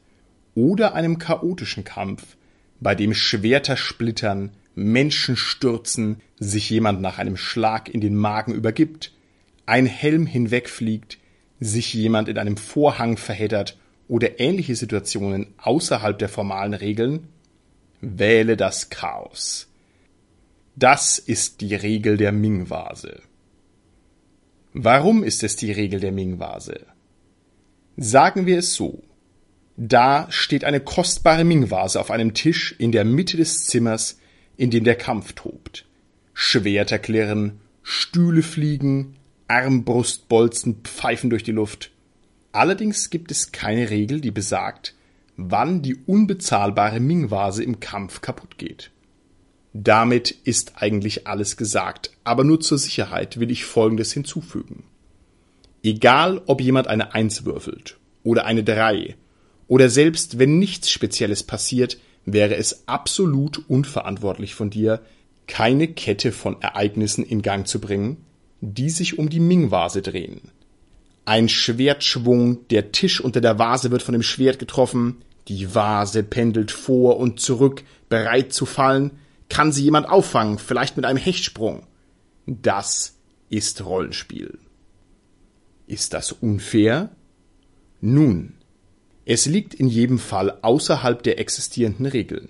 [0.55, 2.37] oder einem chaotischen Kampf,
[2.79, 9.13] bei dem Schwerter splittern, Menschen stürzen, sich jemand nach einem Schlag in den Magen übergibt
[9.65, 11.19] ein Helm hinwegfliegt,
[11.59, 13.77] sich jemand in einem Vorhang verheddert
[14.07, 17.27] oder ähnliche Situationen außerhalb der formalen Regeln,
[18.01, 19.67] wähle das Chaos.
[20.75, 23.21] Das ist die Regel der Ming-Vase.
[24.73, 26.85] Warum ist es die Regel der Ming-Vase?
[27.97, 29.03] Sagen wir es so.
[29.75, 34.19] Da steht eine kostbare Ming-Vase auf einem Tisch in der Mitte des Zimmers,
[34.57, 35.85] in dem der Kampf tobt.
[36.33, 41.91] Schwerter klirren, Stühle fliegen, Armbrustbolzen pfeifen durch die Luft.
[42.51, 44.95] Allerdings gibt es keine Regel, die besagt,
[45.41, 48.91] wann die unbezahlbare Ming-Vase im Kampf kaputt geht.
[49.73, 54.83] Damit ist eigentlich alles gesagt, aber nur zur Sicherheit will ich Folgendes hinzufügen.
[55.81, 59.15] Egal, ob jemand eine Eins würfelt oder eine Drei
[59.67, 65.01] oder selbst wenn nichts Spezielles passiert, wäre es absolut unverantwortlich von dir,
[65.47, 68.17] keine Kette von Ereignissen in Gang zu bringen,
[68.59, 70.51] die sich um die Ming-Vase drehen.
[71.23, 76.71] Ein Schwertschwung, der Tisch unter der Vase wird von dem Schwert getroffen, die Vase pendelt
[76.71, 79.11] vor und zurück, bereit zu fallen,
[79.49, 81.87] kann sie jemand auffangen, vielleicht mit einem Hechtsprung.
[82.45, 83.15] Das
[83.49, 84.59] ist Rollenspiel.
[85.87, 87.09] Ist das unfair?
[87.99, 88.53] Nun,
[89.25, 92.49] es liegt in jedem Fall außerhalb der existierenden Regeln.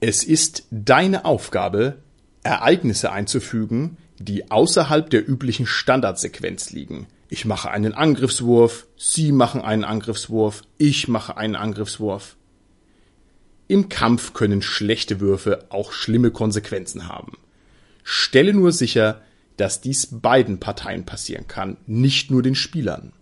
[0.00, 1.98] Es ist deine Aufgabe,
[2.42, 7.06] Ereignisse einzufügen, die außerhalb der üblichen Standardsequenz liegen.
[7.28, 12.36] Ich mache einen Angriffswurf, Sie machen einen Angriffswurf, ich mache einen Angriffswurf.
[13.68, 17.32] Im Kampf können schlechte Würfe auch schlimme Konsequenzen haben.
[18.04, 19.22] Stelle nur sicher,
[19.56, 23.12] dass dies beiden Parteien passieren kann, nicht nur den Spielern.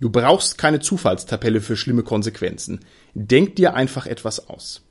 [0.00, 2.80] Du brauchst keine Zufallstabelle für schlimme Konsequenzen.
[3.12, 4.82] Denk dir einfach etwas aus.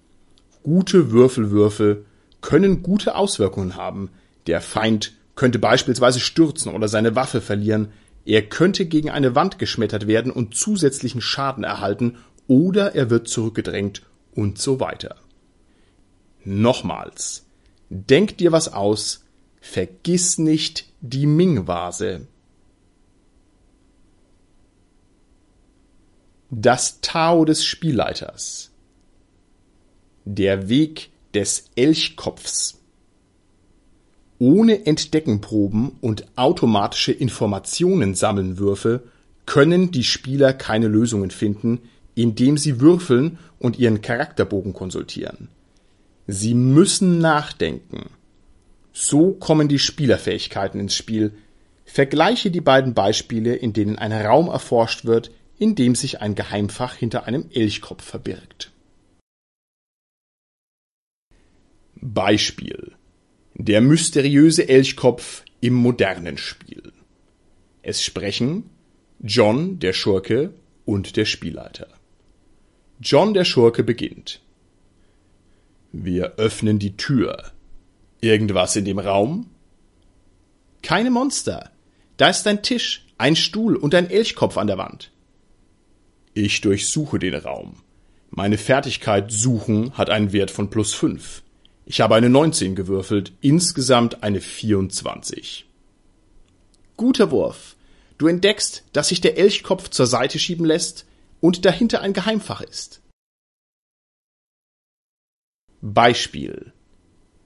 [0.62, 2.05] Gute Würfelwürfe
[2.41, 4.12] können gute Auswirkungen haben,
[4.49, 7.93] der Feind könnte beispielsweise stürzen oder seine Waffe verlieren,
[8.25, 14.01] er könnte gegen eine Wand geschmettert werden und zusätzlichen Schaden erhalten, oder er wird zurückgedrängt
[14.33, 15.15] und so weiter.
[16.43, 17.45] Nochmals,
[17.89, 19.23] denk dir was aus,
[19.62, 22.27] vergiss nicht die Ming-Vase.
[26.49, 28.71] Das Tao des Spielleiters.
[30.25, 32.78] Der Weg des Elchkopfs.
[34.39, 39.04] Ohne Entdeckenproben und automatische Informationen sammeln Würfe
[39.45, 41.82] können die Spieler keine Lösungen finden,
[42.15, 45.49] indem sie würfeln und ihren Charakterbogen konsultieren.
[46.25, 48.12] Sie müssen nachdenken.
[48.93, 51.34] So kommen die Spielerfähigkeiten ins Spiel.
[51.84, 56.95] Vergleiche die beiden Beispiele, in denen ein Raum erforscht wird, in dem sich ein Geheimfach
[56.95, 58.71] hinter einem Elchkopf verbirgt.
[62.02, 62.93] Beispiel
[63.59, 66.93] der mysteriöse Elchkopf im modernen Spiel.
[67.81, 68.69] Es sprechen
[69.21, 70.53] John, der Schurke,
[70.85, 71.87] und der Spielleiter.
[73.01, 74.39] John, der Schurke, beginnt.
[75.91, 77.51] Wir öffnen die Tür.
[78.21, 79.49] Irgendwas in dem Raum?
[80.81, 81.69] Keine Monster.
[82.15, 85.11] Da ist ein Tisch, ein Stuhl und ein Elchkopf an der Wand.
[86.33, 87.81] Ich durchsuche den Raum.
[88.29, 91.43] Meine Fertigkeit Suchen hat einen Wert von plus fünf.
[91.89, 95.65] Ich habe eine 19 gewürfelt, insgesamt eine 24.
[96.97, 97.75] Guter Wurf.
[98.19, 101.08] Du entdeckst, dass sich der Elchkopf zur Seite schieben lässt
[101.41, 103.02] und dahinter ein Geheimfach ist.
[105.82, 106.73] Beispiel.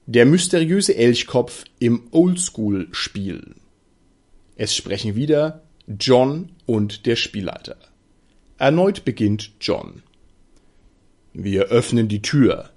[0.04, 3.54] Der mysteriöse Elchkopf im Oldschool-Spiel.
[4.56, 7.78] Es sprechen wieder John und der Spielleiter.
[8.58, 10.02] Erneut beginnt John.
[11.32, 12.73] Wir öffnen die Tür.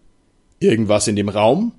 [0.59, 1.73] Irgendwas in dem Raum?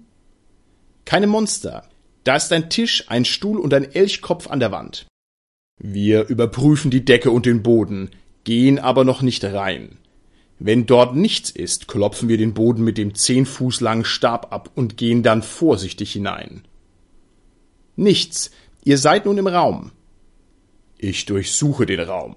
[1.04, 1.88] Keine Monster.
[2.24, 5.06] Da ist ein Tisch, ein Stuhl und ein Elchkopf an der Wand.
[5.80, 8.10] Wir überprüfen die Decke und den Boden,
[8.44, 9.98] gehen aber noch nicht rein.
[10.58, 14.70] Wenn dort nichts ist, klopfen wir den Boden mit dem zehn Fuß langen Stab ab
[14.74, 16.66] und gehen dann vorsichtig hinein.
[17.96, 18.50] Nichts.
[18.84, 19.92] Ihr seid nun im Raum.
[20.98, 22.36] Ich durchsuche den Raum.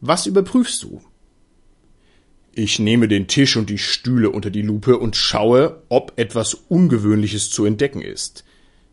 [0.00, 1.02] Was überprüfst du?
[2.58, 7.50] Ich nehme den Tisch und die Stühle unter die Lupe und schaue, ob etwas Ungewöhnliches
[7.50, 8.44] zu entdecken ist.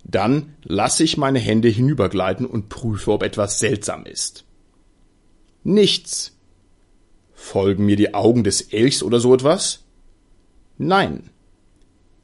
[0.03, 4.43] Dann lasse ich meine Hände hinübergleiten und prüfe, ob etwas seltsam ist.
[5.63, 6.37] Nichts.
[7.33, 9.85] Folgen mir die Augen des Elchs oder so etwas?
[10.77, 11.29] Nein.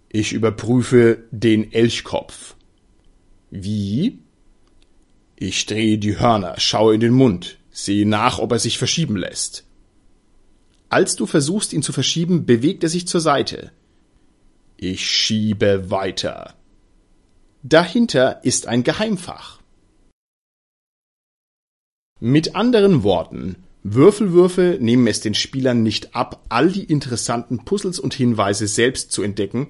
[0.10, 2.58] Ich überprüfe den Elchkopf.
[3.49, 4.19] Wie?
[5.38, 9.68] Ich drehe die Hörner, schaue in den Mund, sehe nach, ob er sich verschieben lässt.
[10.89, 13.71] Als du versuchst, ihn zu verschieben, bewegt er sich zur Seite.
[14.75, 16.56] Ich schiebe weiter.
[17.62, 19.60] Dahinter ist ein Geheimfach.
[22.19, 28.13] Mit anderen Worten, Würfelwürfe nehmen es den Spielern nicht ab, all die interessanten Puzzles und
[28.13, 29.67] Hinweise selbst zu entdecken,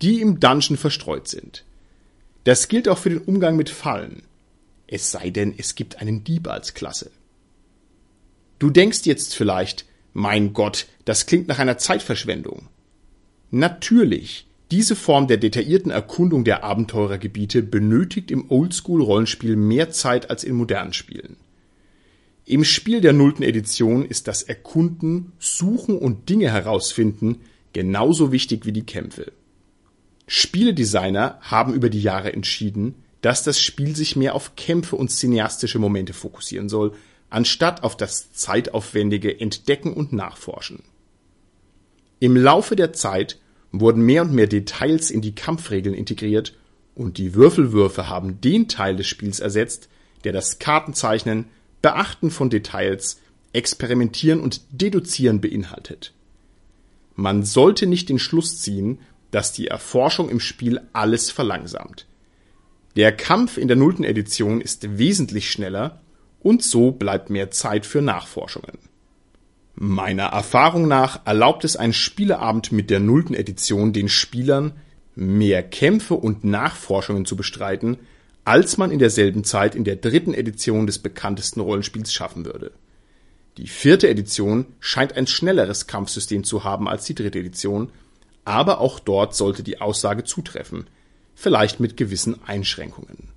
[0.00, 1.64] die im Dungeon verstreut sind.
[2.44, 4.22] Das gilt auch für den Umgang mit Fallen.
[4.88, 7.10] Es sei denn, es gibt einen Dieb als Klasse.
[8.58, 12.68] Du denkst jetzt vielleicht, mein Gott, das klingt nach einer Zeitverschwendung.
[13.50, 20.54] Natürlich, diese Form der detaillierten Erkundung der Abenteurergebiete benötigt im Oldschool-Rollenspiel mehr Zeit als in
[20.54, 21.36] modernen Spielen.
[22.44, 27.40] Im Spiel der nullten Edition ist das Erkunden, Suchen und Dinge herausfinden
[27.72, 29.32] genauso wichtig wie die Kämpfe.
[30.26, 35.78] Spieledesigner haben über die Jahre entschieden, dass das Spiel sich mehr auf Kämpfe und cineastische
[35.78, 36.92] Momente fokussieren soll,
[37.32, 40.82] anstatt auf das zeitaufwendige Entdecken und Nachforschen.
[42.20, 43.38] Im Laufe der Zeit
[43.72, 46.56] wurden mehr und mehr Details in die Kampfregeln integriert
[46.94, 49.88] und die Würfelwürfe haben den Teil des Spiels ersetzt,
[50.24, 51.46] der das Kartenzeichnen,
[51.80, 53.20] Beachten von Details,
[53.52, 56.12] Experimentieren und Deduzieren beinhaltet.
[57.14, 62.06] Man sollte nicht den Schluss ziehen, dass die Erforschung im Spiel alles verlangsamt.
[62.94, 66.01] Der Kampf in der nullten Edition ist wesentlich schneller
[66.42, 68.78] und so bleibt mehr Zeit für Nachforschungen.
[69.74, 74.72] Meiner Erfahrung nach erlaubt es ein Spieleabend mit der nullten Edition den Spielern,
[75.14, 77.98] mehr Kämpfe und Nachforschungen zu bestreiten,
[78.44, 82.72] als man in derselben Zeit in der dritten Edition des bekanntesten Rollenspiels schaffen würde.
[83.56, 87.90] Die vierte Edition scheint ein schnelleres Kampfsystem zu haben als die dritte Edition,
[88.44, 90.86] aber auch dort sollte die Aussage zutreffen,
[91.34, 93.31] vielleicht mit gewissen Einschränkungen.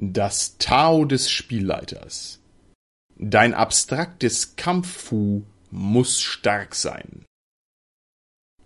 [0.00, 2.38] Das Tao des Spielleiters.
[3.16, 7.24] Dein abstraktes Kampffu muss stark sein.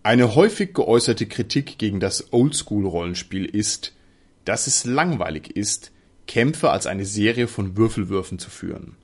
[0.02, 3.94] Eine häufig geäußerte Kritik gegen das Oldschool-Rollenspiel ist,
[4.44, 5.90] dass es langweilig ist,
[6.26, 8.96] Kämpfe als eine Serie von Würfelwürfen zu führen.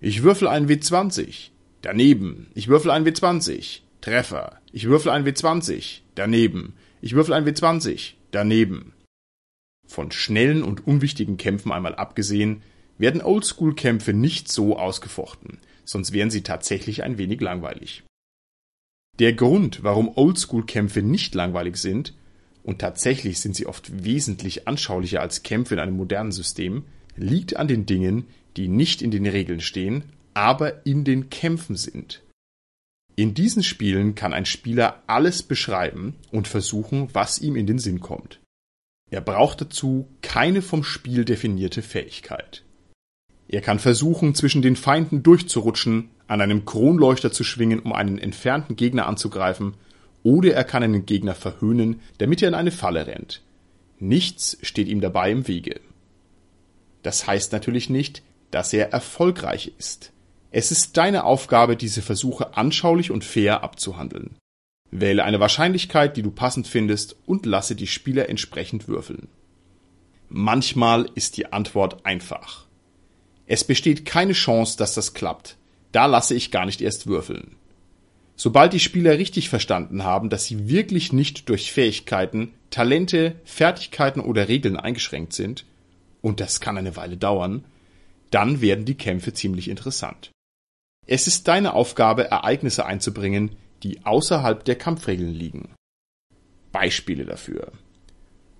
[0.00, 1.50] Ich würfel einen W20,
[1.82, 8.14] daneben, ich würfel einen W20, Treffer, ich würfel einen W20, daneben, ich würfel einen W20,
[8.30, 8.94] daneben.
[9.90, 12.62] Von schnellen und unwichtigen Kämpfen einmal abgesehen,
[12.96, 18.04] werden Oldschool-Kämpfe nicht so ausgefochten, sonst wären sie tatsächlich ein wenig langweilig.
[19.18, 22.14] Der Grund, warum Oldschool-Kämpfe nicht langweilig sind,
[22.62, 26.84] und tatsächlich sind sie oft wesentlich anschaulicher als Kämpfe in einem modernen System,
[27.16, 32.22] liegt an den Dingen, die nicht in den Regeln stehen, aber in den Kämpfen sind.
[33.16, 37.98] In diesen Spielen kann ein Spieler alles beschreiben und versuchen, was ihm in den Sinn
[37.98, 38.38] kommt.
[39.10, 42.62] Er braucht dazu keine vom Spiel definierte Fähigkeit.
[43.48, 48.76] Er kann versuchen, zwischen den Feinden durchzurutschen, an einem Kronleuchter zu schwingen, um einen entfernten
[48.76, 49.74] Gegner anzugreifen,
[50.22, 53.42] oder er kann einen Gegner verhöhnen, damit er in eine Falle rennt.
[53.98, 55.80] Nichts steht ihm dabei im Wege.
[57.02, 60.12] Das heißt natürlich nicht, dass er erfolgreich ist.
[60.52, 64.36] Es ist deine Aufgabe, diese Versuche anschaulich und fair abzuhandeln.
[64.90, 69.28] Wähle eine Wahrscheinlichkeit, die du passend findest, und lasse die Spieler entsprechend würfeln.
[70.28, 72.66] Manchmal ist die Antwort einfach.
[73.46, 75.56] Es besteht keine Chance, dass das klappt.
[75.92, 77.56] Da lasse ich gar nicht erst würfeln.
[78.36, 84.48] Sobald die Spieler richtig verstanden haben, dass sie wirklich nicht durch Fähigkeiten, Talente, Fertigkeiten oder
[84.48, 85.66] Regeln eingeschränkt sind,
[86.22, 87.64] und das kann eine Weile dauern,
[88.30, 90.30] dann werden die Kämpfe ziemlich interessant.
[91.06, 95.74] Es ist deine Aufgabe, Ereignisse einzubringen, die außerhalb der Kampfregeln liegen.
[96.72, 97.72] Beispiele dafür.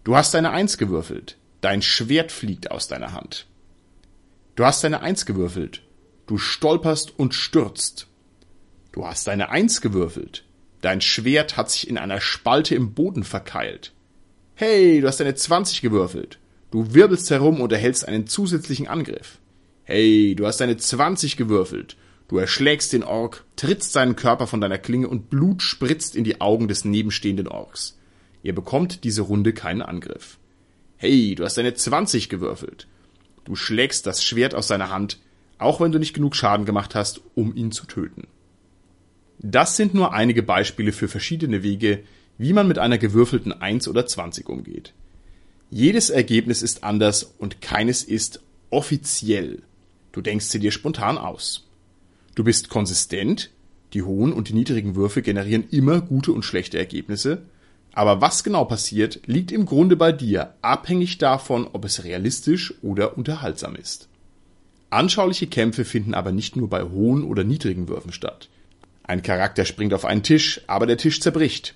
[0.04, 1.36] Du hast eine Eins gewürfelt.
[1.60, 3.46] Dein Schwert fliegt aus deiner Hand.
[4.56, 5.82] Du hast eine Eins gewürfelt.
[6.26, 8.06] Du stolperst und stürzt.
[8.92, 10.44] Du hast eine Eins gewürfelt.
[10.80, 13.92] Dein Schwert hat sich in einer Spalte im Boden verkeilt.
[14.54, 16.38] Hey, du hast eine 20 gewürfelt.
[16.70, 19.38] Du wirbelst herum und erhältst einen zusätzlichen Angriff.
[19.84, 21.96] Hey, du hast eine 20 gewürfelt.
[22.30, 26.40] Du erschlägst den Ork, trittst seinen Körper von deiner Klinge und Blut spritzt in die
[26.40, 27.98] Augen des nebenstehenden Orks.
[28.44, 30.38] Ihr bekommt diese Runde keinen Angriff.
[30.96, 32.86] Hey, du hast eine 20 gewürfelt.
[33.44, 35.18] Du schlägst das Schwert aus seiner Hand,
[35.58, 38.28] auch wenn du nicht genug Schaden gemacht hast, um ihn zu töten.
[39.40, 42.04] Das sind nur einige Beispiele für verschiedene Wege,
[42.38, 44.92] wie man mit einer gewürfelten 1 oder 20 umgeht.
[45.68, 49.62] Jedes Ergebnis ist anders und keines ist offiziell.
[50.12, 51.66] Du denkst sie dir spontan aus.
[52.34, 53.50] Du bist konsistent,
[53.92, 57.42] die hohen und die niedrigen Würfe generieren immer gute und schlechte Ergebnisse,
[57.92, 63.18] aber was genau passiert, liegt im Grunde bei dir, abhängig davon, ob es realistisch oder
[63.18, 64.08] unterhaltsam ist.
[64.90, 68.48] Anschauliche Kämpfe finden aber nicht nur bei hohen oder niedrigen Würfen statt.
[69.02, 71.74] Ein Charakter springt auf einen Tisch, aber der Tisch zerbricht.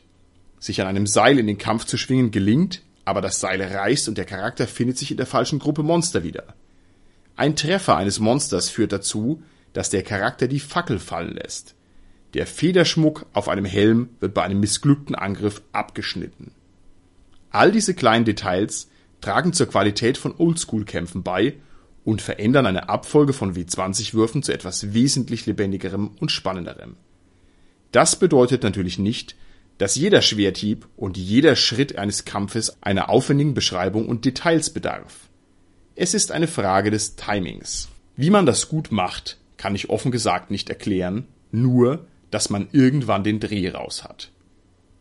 [0.60, 4.16] Sich an einem Seil in den Kampf zu schwingen gelingt, aber das Seil reißt und
[4.16, 6.54] der Charakter findet sich in der falschen Gruppe Monster wieder.
[7.36, 9.42] Ein Treffer eines Monsters führt dazu,
[9.74, 11.74] dass der Charakter die Fackel fallen lässt.
[12.32, 16.52] Der Federschmuck auf einem Helm wird bei einem missglückten Angriff abgeschnitten.
[17.50, 18.88] All diese kleinen Details
[19.20, 21.54] tragen zur Qualität von Oldschool-Kämpfen bei
[22.04, 26.96] und verändern eine Abfolge von W20-Würfen zu etwas wesentlich lebendigerem und spannenderem.
[27.92, 29.36] Das bedeutet natürlich nicht,
[29.78, 35.28] dass jeder Schwerthieb und jeder Schritt eines Kampfes einer aufwendigen Beschreibung und Details bedarf.
[35.96, 37.88] Es ist eine Frage des Timings.
[38.16, 43.24] Wie man das gut macht, kann ich offen gesagt nicht erklären, nur, dass man irgendwann
[43.24, 44.30] den Dreh raus hat.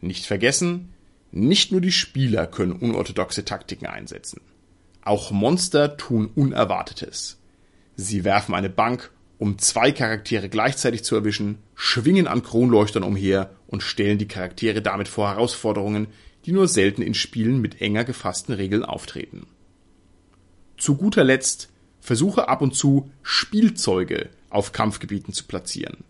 [0.01, 0.93] Nicht vergessen,
[1.32, 4.41] nicht nur die Spieler können unorthodoxe Taktiken einsetzen.
[5.04, 7.39] Auch Monster tun Unerwartetes.
[7.95, 9.12] Sie werfen eine Bank
[9.43, 15.10] um zwei Charaktere gleichzeitig zu erwischen, schwingen an Kronleuchtern umher und stellen die Charaktere damit
[15.10, 16.08] vor Herausforderungen,
[16.45, 19.47] die nur selten in Spielen mit enger gefassten Regeln auftreten.
[20.78, 26.04] Zu guter Letzt versuche ab und zu Spielzeuge auf Kampfgebieten zu platzieren.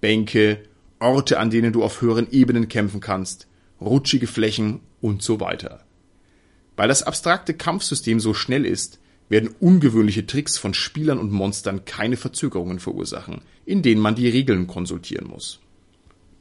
[0.00, 0.62] Bänke,
[0.98, 3.46] Orte, an denen du auf höheren Ebenen kämpfen kannst,
[3.80, 5.84] rutschige Flächen und so weiter.
[6.76, 8.98] Weil das abstrakte Kampfsystem so schnell ist,
[9.28, 14.66] werden ungewöhnliche Tricks von Spielern und Monstern keine Verzögerungen verursachen, in denen man die Regeln
[14.66, 15.60] konsultieren muss.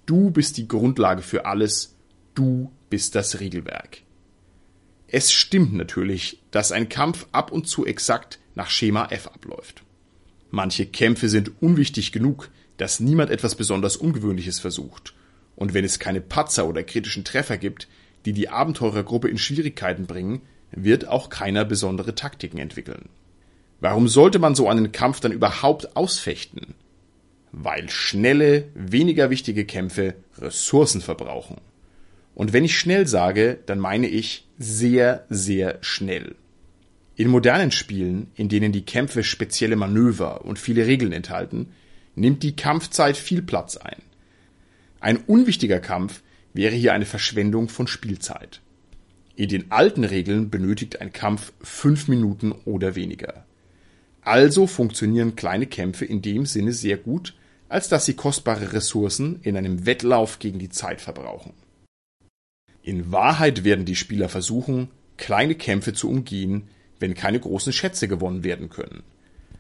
[0.06, 1.96] Du bist die Grundlage für alles,
[2.36, 4.02] du bist das Regelwerk.
[5.08, 9.84] Es stimmt natürlich, dass ein Kampf ab und zu exakt nach Schema F abläuft.
[10.52, 15.14] Manche Kämpfe sind unwichtig genug, dass niemand etwas besonders Ungewöhnliches versucht,
[15.56, 17.88] und wenn es keine Patzer oder kritischen Treffer gibt,
[18.26, 20.42] die die Abenteurergruppe in Schwierigkeiten bringen,
[20.72, 23.10] wird auch keiner besondere Taktiken entwickeln.
[23.80, 26.76] Warum sollte man so einen Kampf dann überhaupt ausfechten?
[27.52, 31.58] Weil schnelle, weniger wichtige Kämpfe Ressourcen verbrauchen.
[32.34, 36.36] Und wenn ich schnell sage, dann meine ich sehr, sehr schnell.
[37.22, 41.68] In modernen Spielen, in denen die Kämpfe spezielle Manöver und viele Regeln enthalten,
[42.16, 44.02] nimmt die Kampfzeit viel Platz ein.
[45.00, 46.24] Ein unwichtiger Kampf
[46.56, 48.62] wäre hier eine Verschwendung von Spielzeit.
[49.36, 53.46] In den alten Regeln benötigt ein Kampf fünf Minuten oder weniger.
[54.22, 57.36] Also funktionieren kleine Kämpfe in dem Sinne sehr gut,
[57.70, 61.54] als dass sie kostbare Ressourcen in einem Wettlauf gegen die Zeit verbrauchen.
[62.82, 66.68] In Wahrheit werden die Spieler versuchen, kleine Kämpfe zu umgehen,
[67.02, 69.04] wenn keine großen Schätze gewonnen werden können.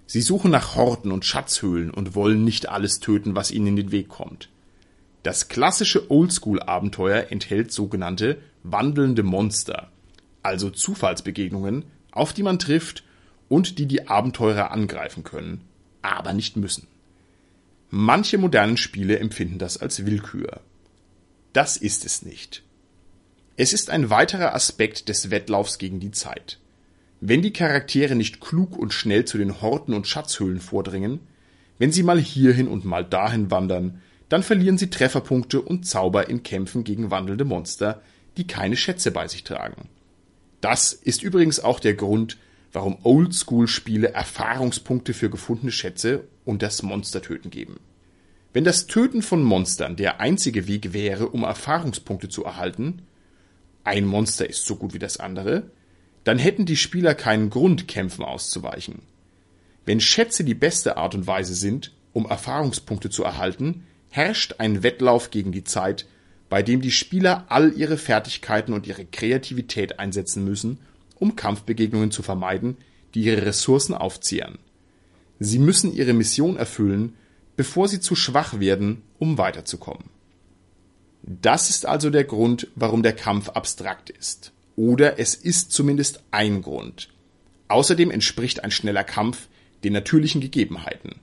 [0.06, 3.92] Sie suchen nach Horten und Schatzhöhlen und wollen nicht alles töten, was ihnen in den
[3.92, 4.50] Weg kommt.
[5.24, 9.92] Das klassische Oldschool-Abenteuer enthält sogenannte wandelnde Monster,
[10.44, 13.04] also Zufallsbegegnungen, auf die man trifft
[13.50, 15.62] und die die Abenteurer angreifen können,
[16.02, 16.88] aber nicht müssen.
[17.90, 20.62] Manche modernen Spiele empfinden das als Willkür.
[21.54, 22.64] Das ist es nicht.
[23.58, 26.58] Es ist ein weiterer Aspekt des Wettlaufs gegen die Zeit.
[27.24, 31.20] Wenn die Charaktere nicht klug und schnell zu den Horten und Schatzhöhlen vordringen,
[31.78, 36.44] Wenn sie mal hierhin und mal dahin wandern, dann verlieren sie Trefferpunkte und Zauber in
[36.44, 38.04] Kämpfen gegen wandelnde Monster,
[38.38, 39.90] die keine Schätze bei sich tragen.
[40.62, 42.38] Das ist übrigens auch der Grund,
[42.72, 47.80] warum Oldschool-Spiele Erfahrungspunkte für gefundene Schätze und das Monstertöten geben.
[48.54, 53.02] Wenn das Töten von Monstern der einzige Weg wäre, um Erfahrungspunkte zu erhalten,
[53.84, 55.72] ein Monster ist so gut wie das andere,
[56.24, 59.02] dann hätten die Spieler keinen Grund, Kämpfen auszuweichen.
[59.86, 65.32] Wenn Schätze die beste Art und Weise sind, um Erfahrungspunkte zu erhalten, herrscht ein Wettlauf
[65.32, 66.06] gegen die Zeit,
[66.50, 70.80] bei dem die Spieler all ihre Fertigkeiten und ihre Kreativität einsetzen müssen,
[71.18, 72.78] um Kampfbegegnungen zu vermeiden,
[73.14, 74.60] die ihre Ressourcen aufzehren.
[75.40, 77.16] Sie müssen ihre Mission erfüllen,
[77.56, 80.04] bevor sie zu schwach werden, um weiterzukommen.
[81.24, 84.52] Das ist also der Grund, warum der Kampf abstrakt ist.
[84.82, 87.10] Oder es ist zumindest ein Grund.
[87.68, 89.48] Außerdem entspricht ein schneller Kampf
[89.84, 91.18] den natürlichen Gegebenheiten.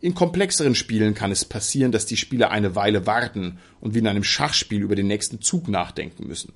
[0.00, 4.06] In komplexeren Spielen kann es passieren, dass die Spieler eine Weile warten und wie in
[4.06, 6.54] einem Schachspiel über den nächsten Zug nachdenken müssen.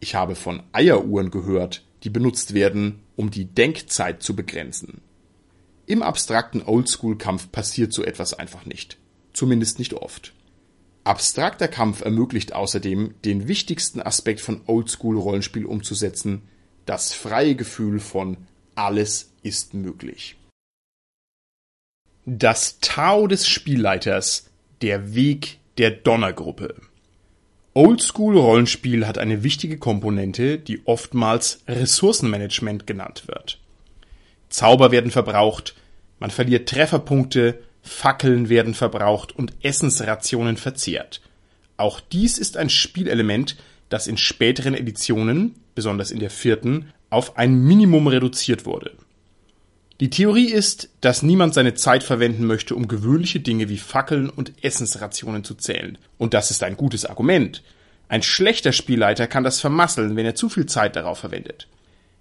[0.00, 5.00] Ich habe von Eieruhren gehört, die benutzt werden, um die Denkzeit zu begrenzen.
[5.86, 8.98] Im abstrakten Oldschool-Kampf passiert so etwas einfach nicht.
[9.32, 10.34] Zumindest nicht oft.
[11.04, 16.42] Abstrakter Kampf ermöglicht außerdem, den wichtigsten Aspekt von Oldschool-Rollenspiel umzusetzen,
[16.84, 18.36] das freie Gefühl von
[18.74, 20.36] alles ist möglich.
[22.26, 24.50] Das Tao des Spielleiters,
[24.82, 26.74] der Weg der Donnergruppe.
[27.72, 33.58] Oldschool-Rollenspiel hat eine wichtige Komponente, die oftmals Ressourcenmanagement genannt wird.
[34.48, 35.76] Zauber werden verbraucht,
[36.18, 41.20] man verliert Trefferpunkte, Fackeln werden verbraucht und Essensrationen verzehrt.
[41.76, 43.56] Auch dies ist ein Spielelement,
[43.88, 48.92] das in späteren Editionen, besonders in der vierten, auf ein Minimum reduziert wurde
[50.00, 54.64] die Theorie ist, dass niemand seine Zeit verwenden möchte, um gewöhnliche Dinge wie Fackeln und
[54.64, 55.98] Essensrationen zu zählen.
[56.16, 57.62] Und das ist ein gutes Argument.
[58.08, 61.68] Ein schlechter Spielleiter kann das vermasseln, wenn er zu viel Zeit darauf verwendet.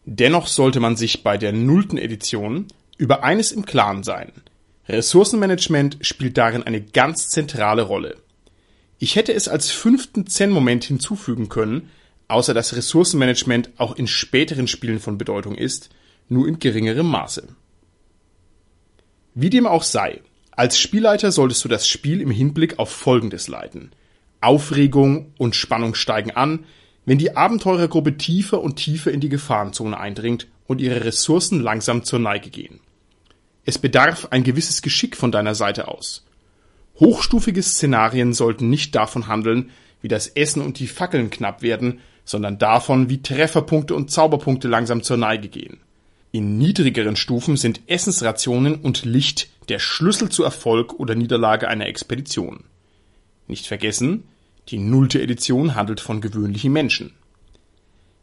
[0.03, 2.67] Dennoch sollte man sich bei der nullten Edition
[2.97, 4.33] über eines im Klaren sein.
[4.89, 8.17] Ressourcenmanagement spielt darin eine ganz zentrale Rolle.
[8.97, 11.89] Ich hätte es als fünften Zen-Moment hinzufügen können,
[12.27, 15.89] außer dass Ressourcenmanagement auch in späteren Spielen von Bedeutung ist,
[16.27, 17.47] nur in geringerem Maße.
[19.35, 20.21] Wie dem auch sei,
[20.51, 23.91] als Spielleiter solltest du das Spiel im Hinblick auf Folgendes leiten.
[24.41, 26.65] Aufregung und Spannung steigen an,
[27.05, 32.19] wenn die Abenteurergruppe tiefer und tiefer in die Gefahrenzone eindringt und ihre Ressourcen langsam zur
[32.19, 32.79] Neige gehen.
[33.69, 36.25] Es bedarf ein gewisses Geschick von deiner Seite aus.
[36.99, 39.69] Hochstufige Szenarien sollten nicht davon handeln,
[40.01, 45.03] wie das Essen und die Fackeln knapp werden, sondern davon, wie Trefferpunkte und Zauberpunkte langsam
[45.03, 45.81] zur Neige gehen.
[46.31, 52.63] In niedrigeren Stufen sind Essensrationen und Licht der Schlüssel zu Erfolg oder Niederlage einer Expedition.
[53.45, 54.23] Nicht vergessen,
[54.69, 57.13] die nullte Edition handelt von gewöhnlichen Menschen.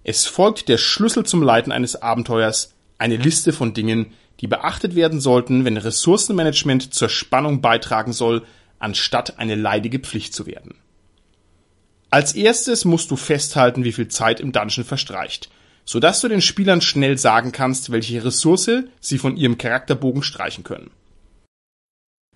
[0.03, 5.21] Es folgt der Schlüssel zum Leiten eines Abenteuers, eine Liste von Dingen, die beachtet werden
[5.21, 8.45] sollten, wenn Ressourcenmanagement zur Spannung beitragen soll,
[8.79, 10.75] anstatt eine leidige Pflicht zu werden.
[12.11, 15.51] Als erstes musst du festhalten, wie viel Zeit im Dungeon verstreicht
[15.87, 20.91] sodass du den Spielern schnell sagen kannst, welche Ressource sie von ihrem Charakterbogen streichen können.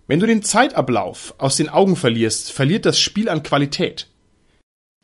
[0.07, 4.07] Wenn du den Zeitablauf aus den Augen verlierst, verliert das Spiel an Qualität.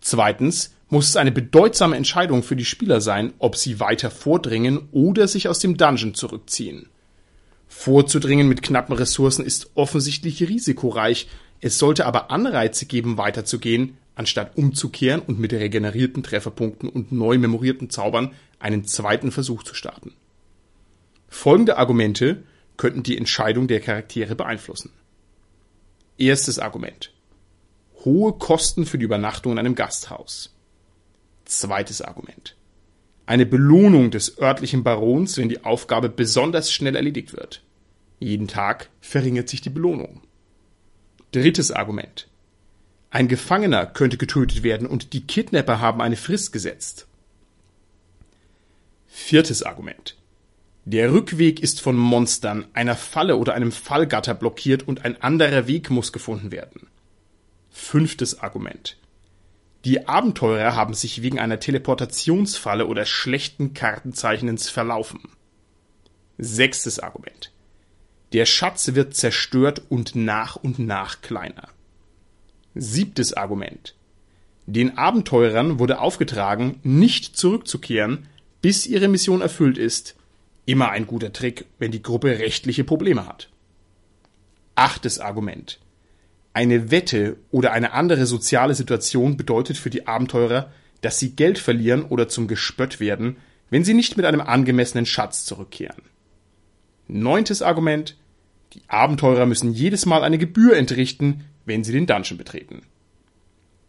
[0.00, 5.26] Zweitens muss es eine bedeutsame Entscheidung für die Spieler sein, ob sie weiter vordringen oder
[5.26, 6.89] sich aus dem Dungeon zurückziehen.
[7.66, 11.28] Vorzudringen mit knappen Ressourcen ist offensichtlich risikoreich,
[11.61, 17.91] es sollte aber Anreize geben, weiterzugehen, anstatt umzukehren und mit regenerierten Trefferpunkten und neu memorierten
[17.91, 20.14] Zaubern einen zweiten Versuch zu starten.
[21.28, 22.45] Folgende Argumente
[22.76, 24.93] könnten die Entscheidung der Charaktere beeinflussen.
[26.18, 27.12] Erstes Argument.
[28.05, 30.55] Hohe Kosten für die Übernachtung in einem Gasthaus.
[31.47, 32.57] Zweites Argument.
[33.24, 37.62] Eine Belohnung des örtlichen Barons, wenn die Aufgabe besonders schnell erledigt wird.
[38.20, 40.20] Jeden Tag verringert sich die Belohnung.
[41.32, 42.28] Drittes Argument.
[43.11, 47.07] Ein Gefangener könnte getötet werden und die Kidnapper haben eine Frist gesetzt.
[49.07, 50.16] Viertes Argument.
[50.84, 55.90] Der Rückweg ist von Monstern, einer Falle oder einem Fallgatter blockiert und ein anderer Weg
[55.90, 56.86] muss gefunden werden.
[57.70, 58.97] Fünftes Argument.
[59.87, 65.20] Die Abenteurer haben sich wegen einer Teleportationsfalle oder schlechten Kartenzeichnens verlaufen.
[66.39, 67.53] Sechstes Argument.
[68.32, 71.68] Der Schatz wird zerstört und nach und nach kleiner.
[72.74, 73.95] Siebtes Argument.
[74.66, 78.26] Den Abenteurern wurde aufgetragen, nicht zurückzukehren,
[78.62, 80.16] bis ihre Mission erfüllt ist.
[80.64, 83.51] Immer ein guter Trick, wenn die Gruppe rechtliche Probleme hat.
[84.74, 85.78] Achtes Argument.
[86.57, 90.70] Eine Wette oder eine andere soziale Situation bedeutet für die Abenteurer,
[91.02, 93.36] dass sie Geld verlieren oder zum Gespött werden,
[93.68, 96.00] wenn sie nicht mit einem angemessenen Schatz zurückkehren.
[97.09, 98.16] Neuntes Argument.
[98.72, 102.84] Die Abenteurer müssen jedes Mal eine Gebühr entrichten, wenn sie den Dungeon betreten.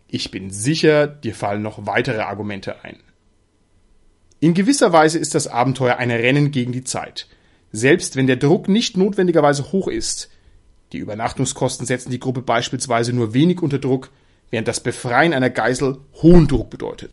[0.10, 2.98] Ich bin sicher, dir fallen noch weitere Argumente ein.
[4.42, 7.30] In gewisser Weise ist das Abenteuer ein Rennen gegen die Zeit.
[7.72, 10.30] Selbst wenn der Druck nicht notwendigerweise hoch ist.
[10.94, 14.10] Die Übernachtungskosten setzen die Gruppe beispielsweise nur wenig unter Druck,
[14.50, 17.12] während das Befreien einer Geisel hohen Druck bedeutet.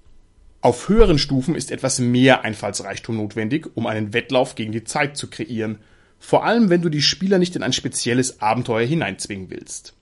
[0.61, 5.29] Auf höheren Stufen ist etwas mehr Einfallsreichtum notwendig, um einen Wettlauf gegen die Zeit zu
[5.29, 5.79] kreieren,
[6.19, 9.95] vor allem wenn du die Spieler nicht in ein spezielles Abenteuer hineinzwingen willst.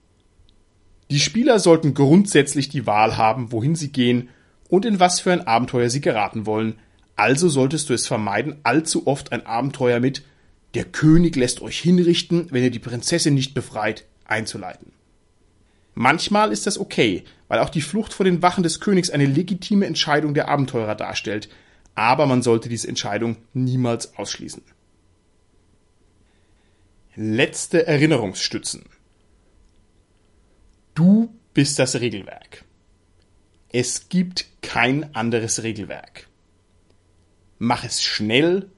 [1.10, 4.28] Die Spieler sollten grundsätzlich die Wahl haben, wohin sie gehen
[4.68, 6.76] und in was für ein Abenteuer sie geraten wollen,
[7.16, 10.22] also solltest du es vermeiden, allzu oft ein Abenteuer mit
[10.74, 14.92] Der König lässt euch hinrichten, wenn ihr die Prinzessin nicht befreit, einzuleiten.
[15.94, 19.86] Manchmal ist das okay, weil auch die Flucht vor den Wachen des Königs eine legitime
[19.86, 21.50] Entscheidung der Abenteurer darstellt,
[21.94, 24.62] aber man sollte diese Entscheidung niemals ausschließen.
[27.14, 28.84] Letzte Erinnerungsstützen.
[30.94, 32.64] Du bist das Regelwerk.
[33.70, 36.28] Es gibt kein anderes Regelwerk.
[37.58, 38.70] Mach es schnell,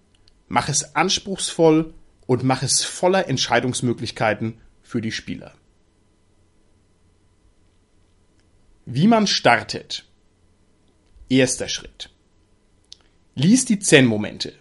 [0.49, 1.95] mach es anspruchsvoll
[2.27, 5.55] und mach es voller Entscheidungsmöglichkeiten für die Spieler.
[8.87, 10.05] Wie man startet.
[11.29, 12.11] Erster Schritt.
[13.35, 14.53] Lies die Zen-Momente.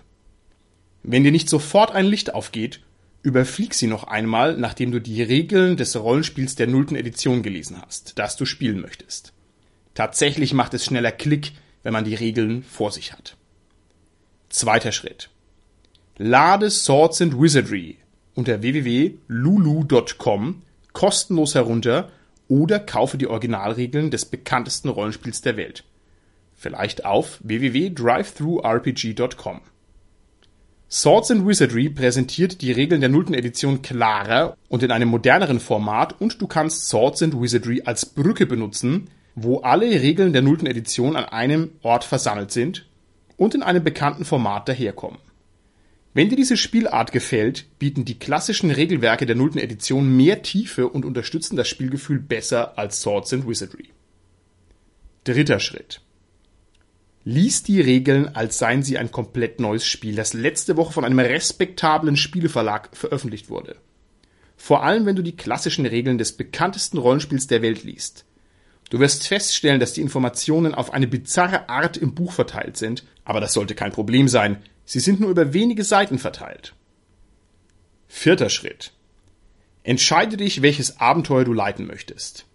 [1.04, 2.80] Wenn dir nicht sofort ein Licht aufgeht,
[3.22, 8.18] überflieg sie noch einmal, nachdem du die Regeln des Rollenspiels der nullten Edition gelesen hast,
[8.18, 9.34] das du spielen möchtest.
[9.94, 11.52] Tatsächlich macht es schneller Klick,
[11.84, 13.36] wenn man die Regeln vor sich hat.
[14.50, 15.30] Zweiter Schritt.
[16.20, 17.98] Lade Swords and Wizardry
[18.36, 20.62] unter www.lulu.com
[20.94, 22.10] kostenlos herunter
[22.48, 25.84] oder kaufe die Originalregeln des bekanntesten Rollenspiels der Welt.
[26.54, 29.62] Vielleicht auf www.drivethrurpg.com.
[30.88, 36.22] Swords and Wizardry präsentiert die Regeln der nullten Edition klarer und in einem moderneren Format
[36.22, 41.16] und du kannst Swords and Wizardry als Brücke benutzen, wo alle Regeln der nullten Edition
[41.16, 42.86] an einem Ort versammelt sind
[43.36, 45.18] und in einem bekannten Format daherkommen.
[46.16, 51.06] Wenn dir diese Spielart gefällt, bieten die klassischen Regelwerke der nullten Edition mehr Tiefe und
[51.06, 53.90] unterstützen das Spielgefühl besser als Swords and Wizardry.
[55.24, 56.02] Dritter Schritt.
[57.26, 61.20] Lies die Regeln, als seien sie ein komplett neues Spiel, das letzte Woche von einem
[61.20, 63.78] respektablen Spieleverlag veröffentlicht wurde.
[64.56, 68.26] Vor allem, wenn du die klassischen Regeln des bekanntesten Rollenspiels der Welt liest.
[68.90, 73.40] Du wirst feststellen, dass die Informationen auf eine bizarre Art im Buch verteilt sind, aber
[73.40, 76.74] das sollte kein Problem sein, Sie sind nur über wenige Seiten verteilt.
[78.08, 78.92] Vierter Schritt.
[79.84, 82.46] Entscheide dich, welches Abenteuer du leiten möchtest.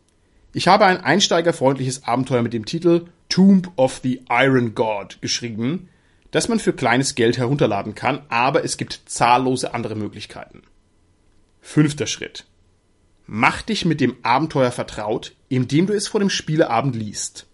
[0.53, 5.89] Ich habe ein einsteigerfreundliches Abenteuer mit dem Titel Tomb of the Iron God geschrieben,
[6.31, 10.62] das man für kleines Geld herunterladen kann, aber es gibt zahllose andere Möglichkeiten.
[11.61, 12.47] Fünfter Schritt.
[13.26, 17.47] Mach dich mit dem Abenteuer vertraut, indem du es vor dem Spieleabend liest.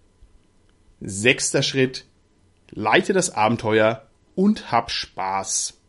[1.00, 2.04] Sechster Schritt.
[2.70, 5.80] Leite das Abenteuer und hab Spaß.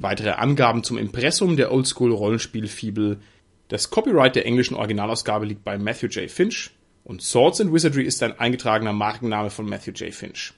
[0.00, 3.20] Weitere Angaben zum Impressum der Oldschool Rollenspiel-Fibel.
[3.66, 6.30] Das Copyright der englischen Originalausgabe liegt bei Matthew J.
[6.30, 6.70] Finch
[7.02, 10.14] und Swords and Wizardry ist ein eingetragener Markenname von Matthew J.
[10.14, 10.54] Finch.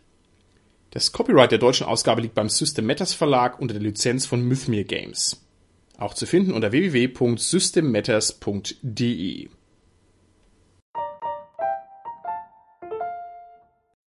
[0.90, 4.82] Das Copyright der deutschen Ausgabe liegt beim System Matters Verlag unter der Lizenz von Mythmere
[4.84, 5.40] Games.
[5.98, 9.48] Auch zu finden unter www.systemmatters.de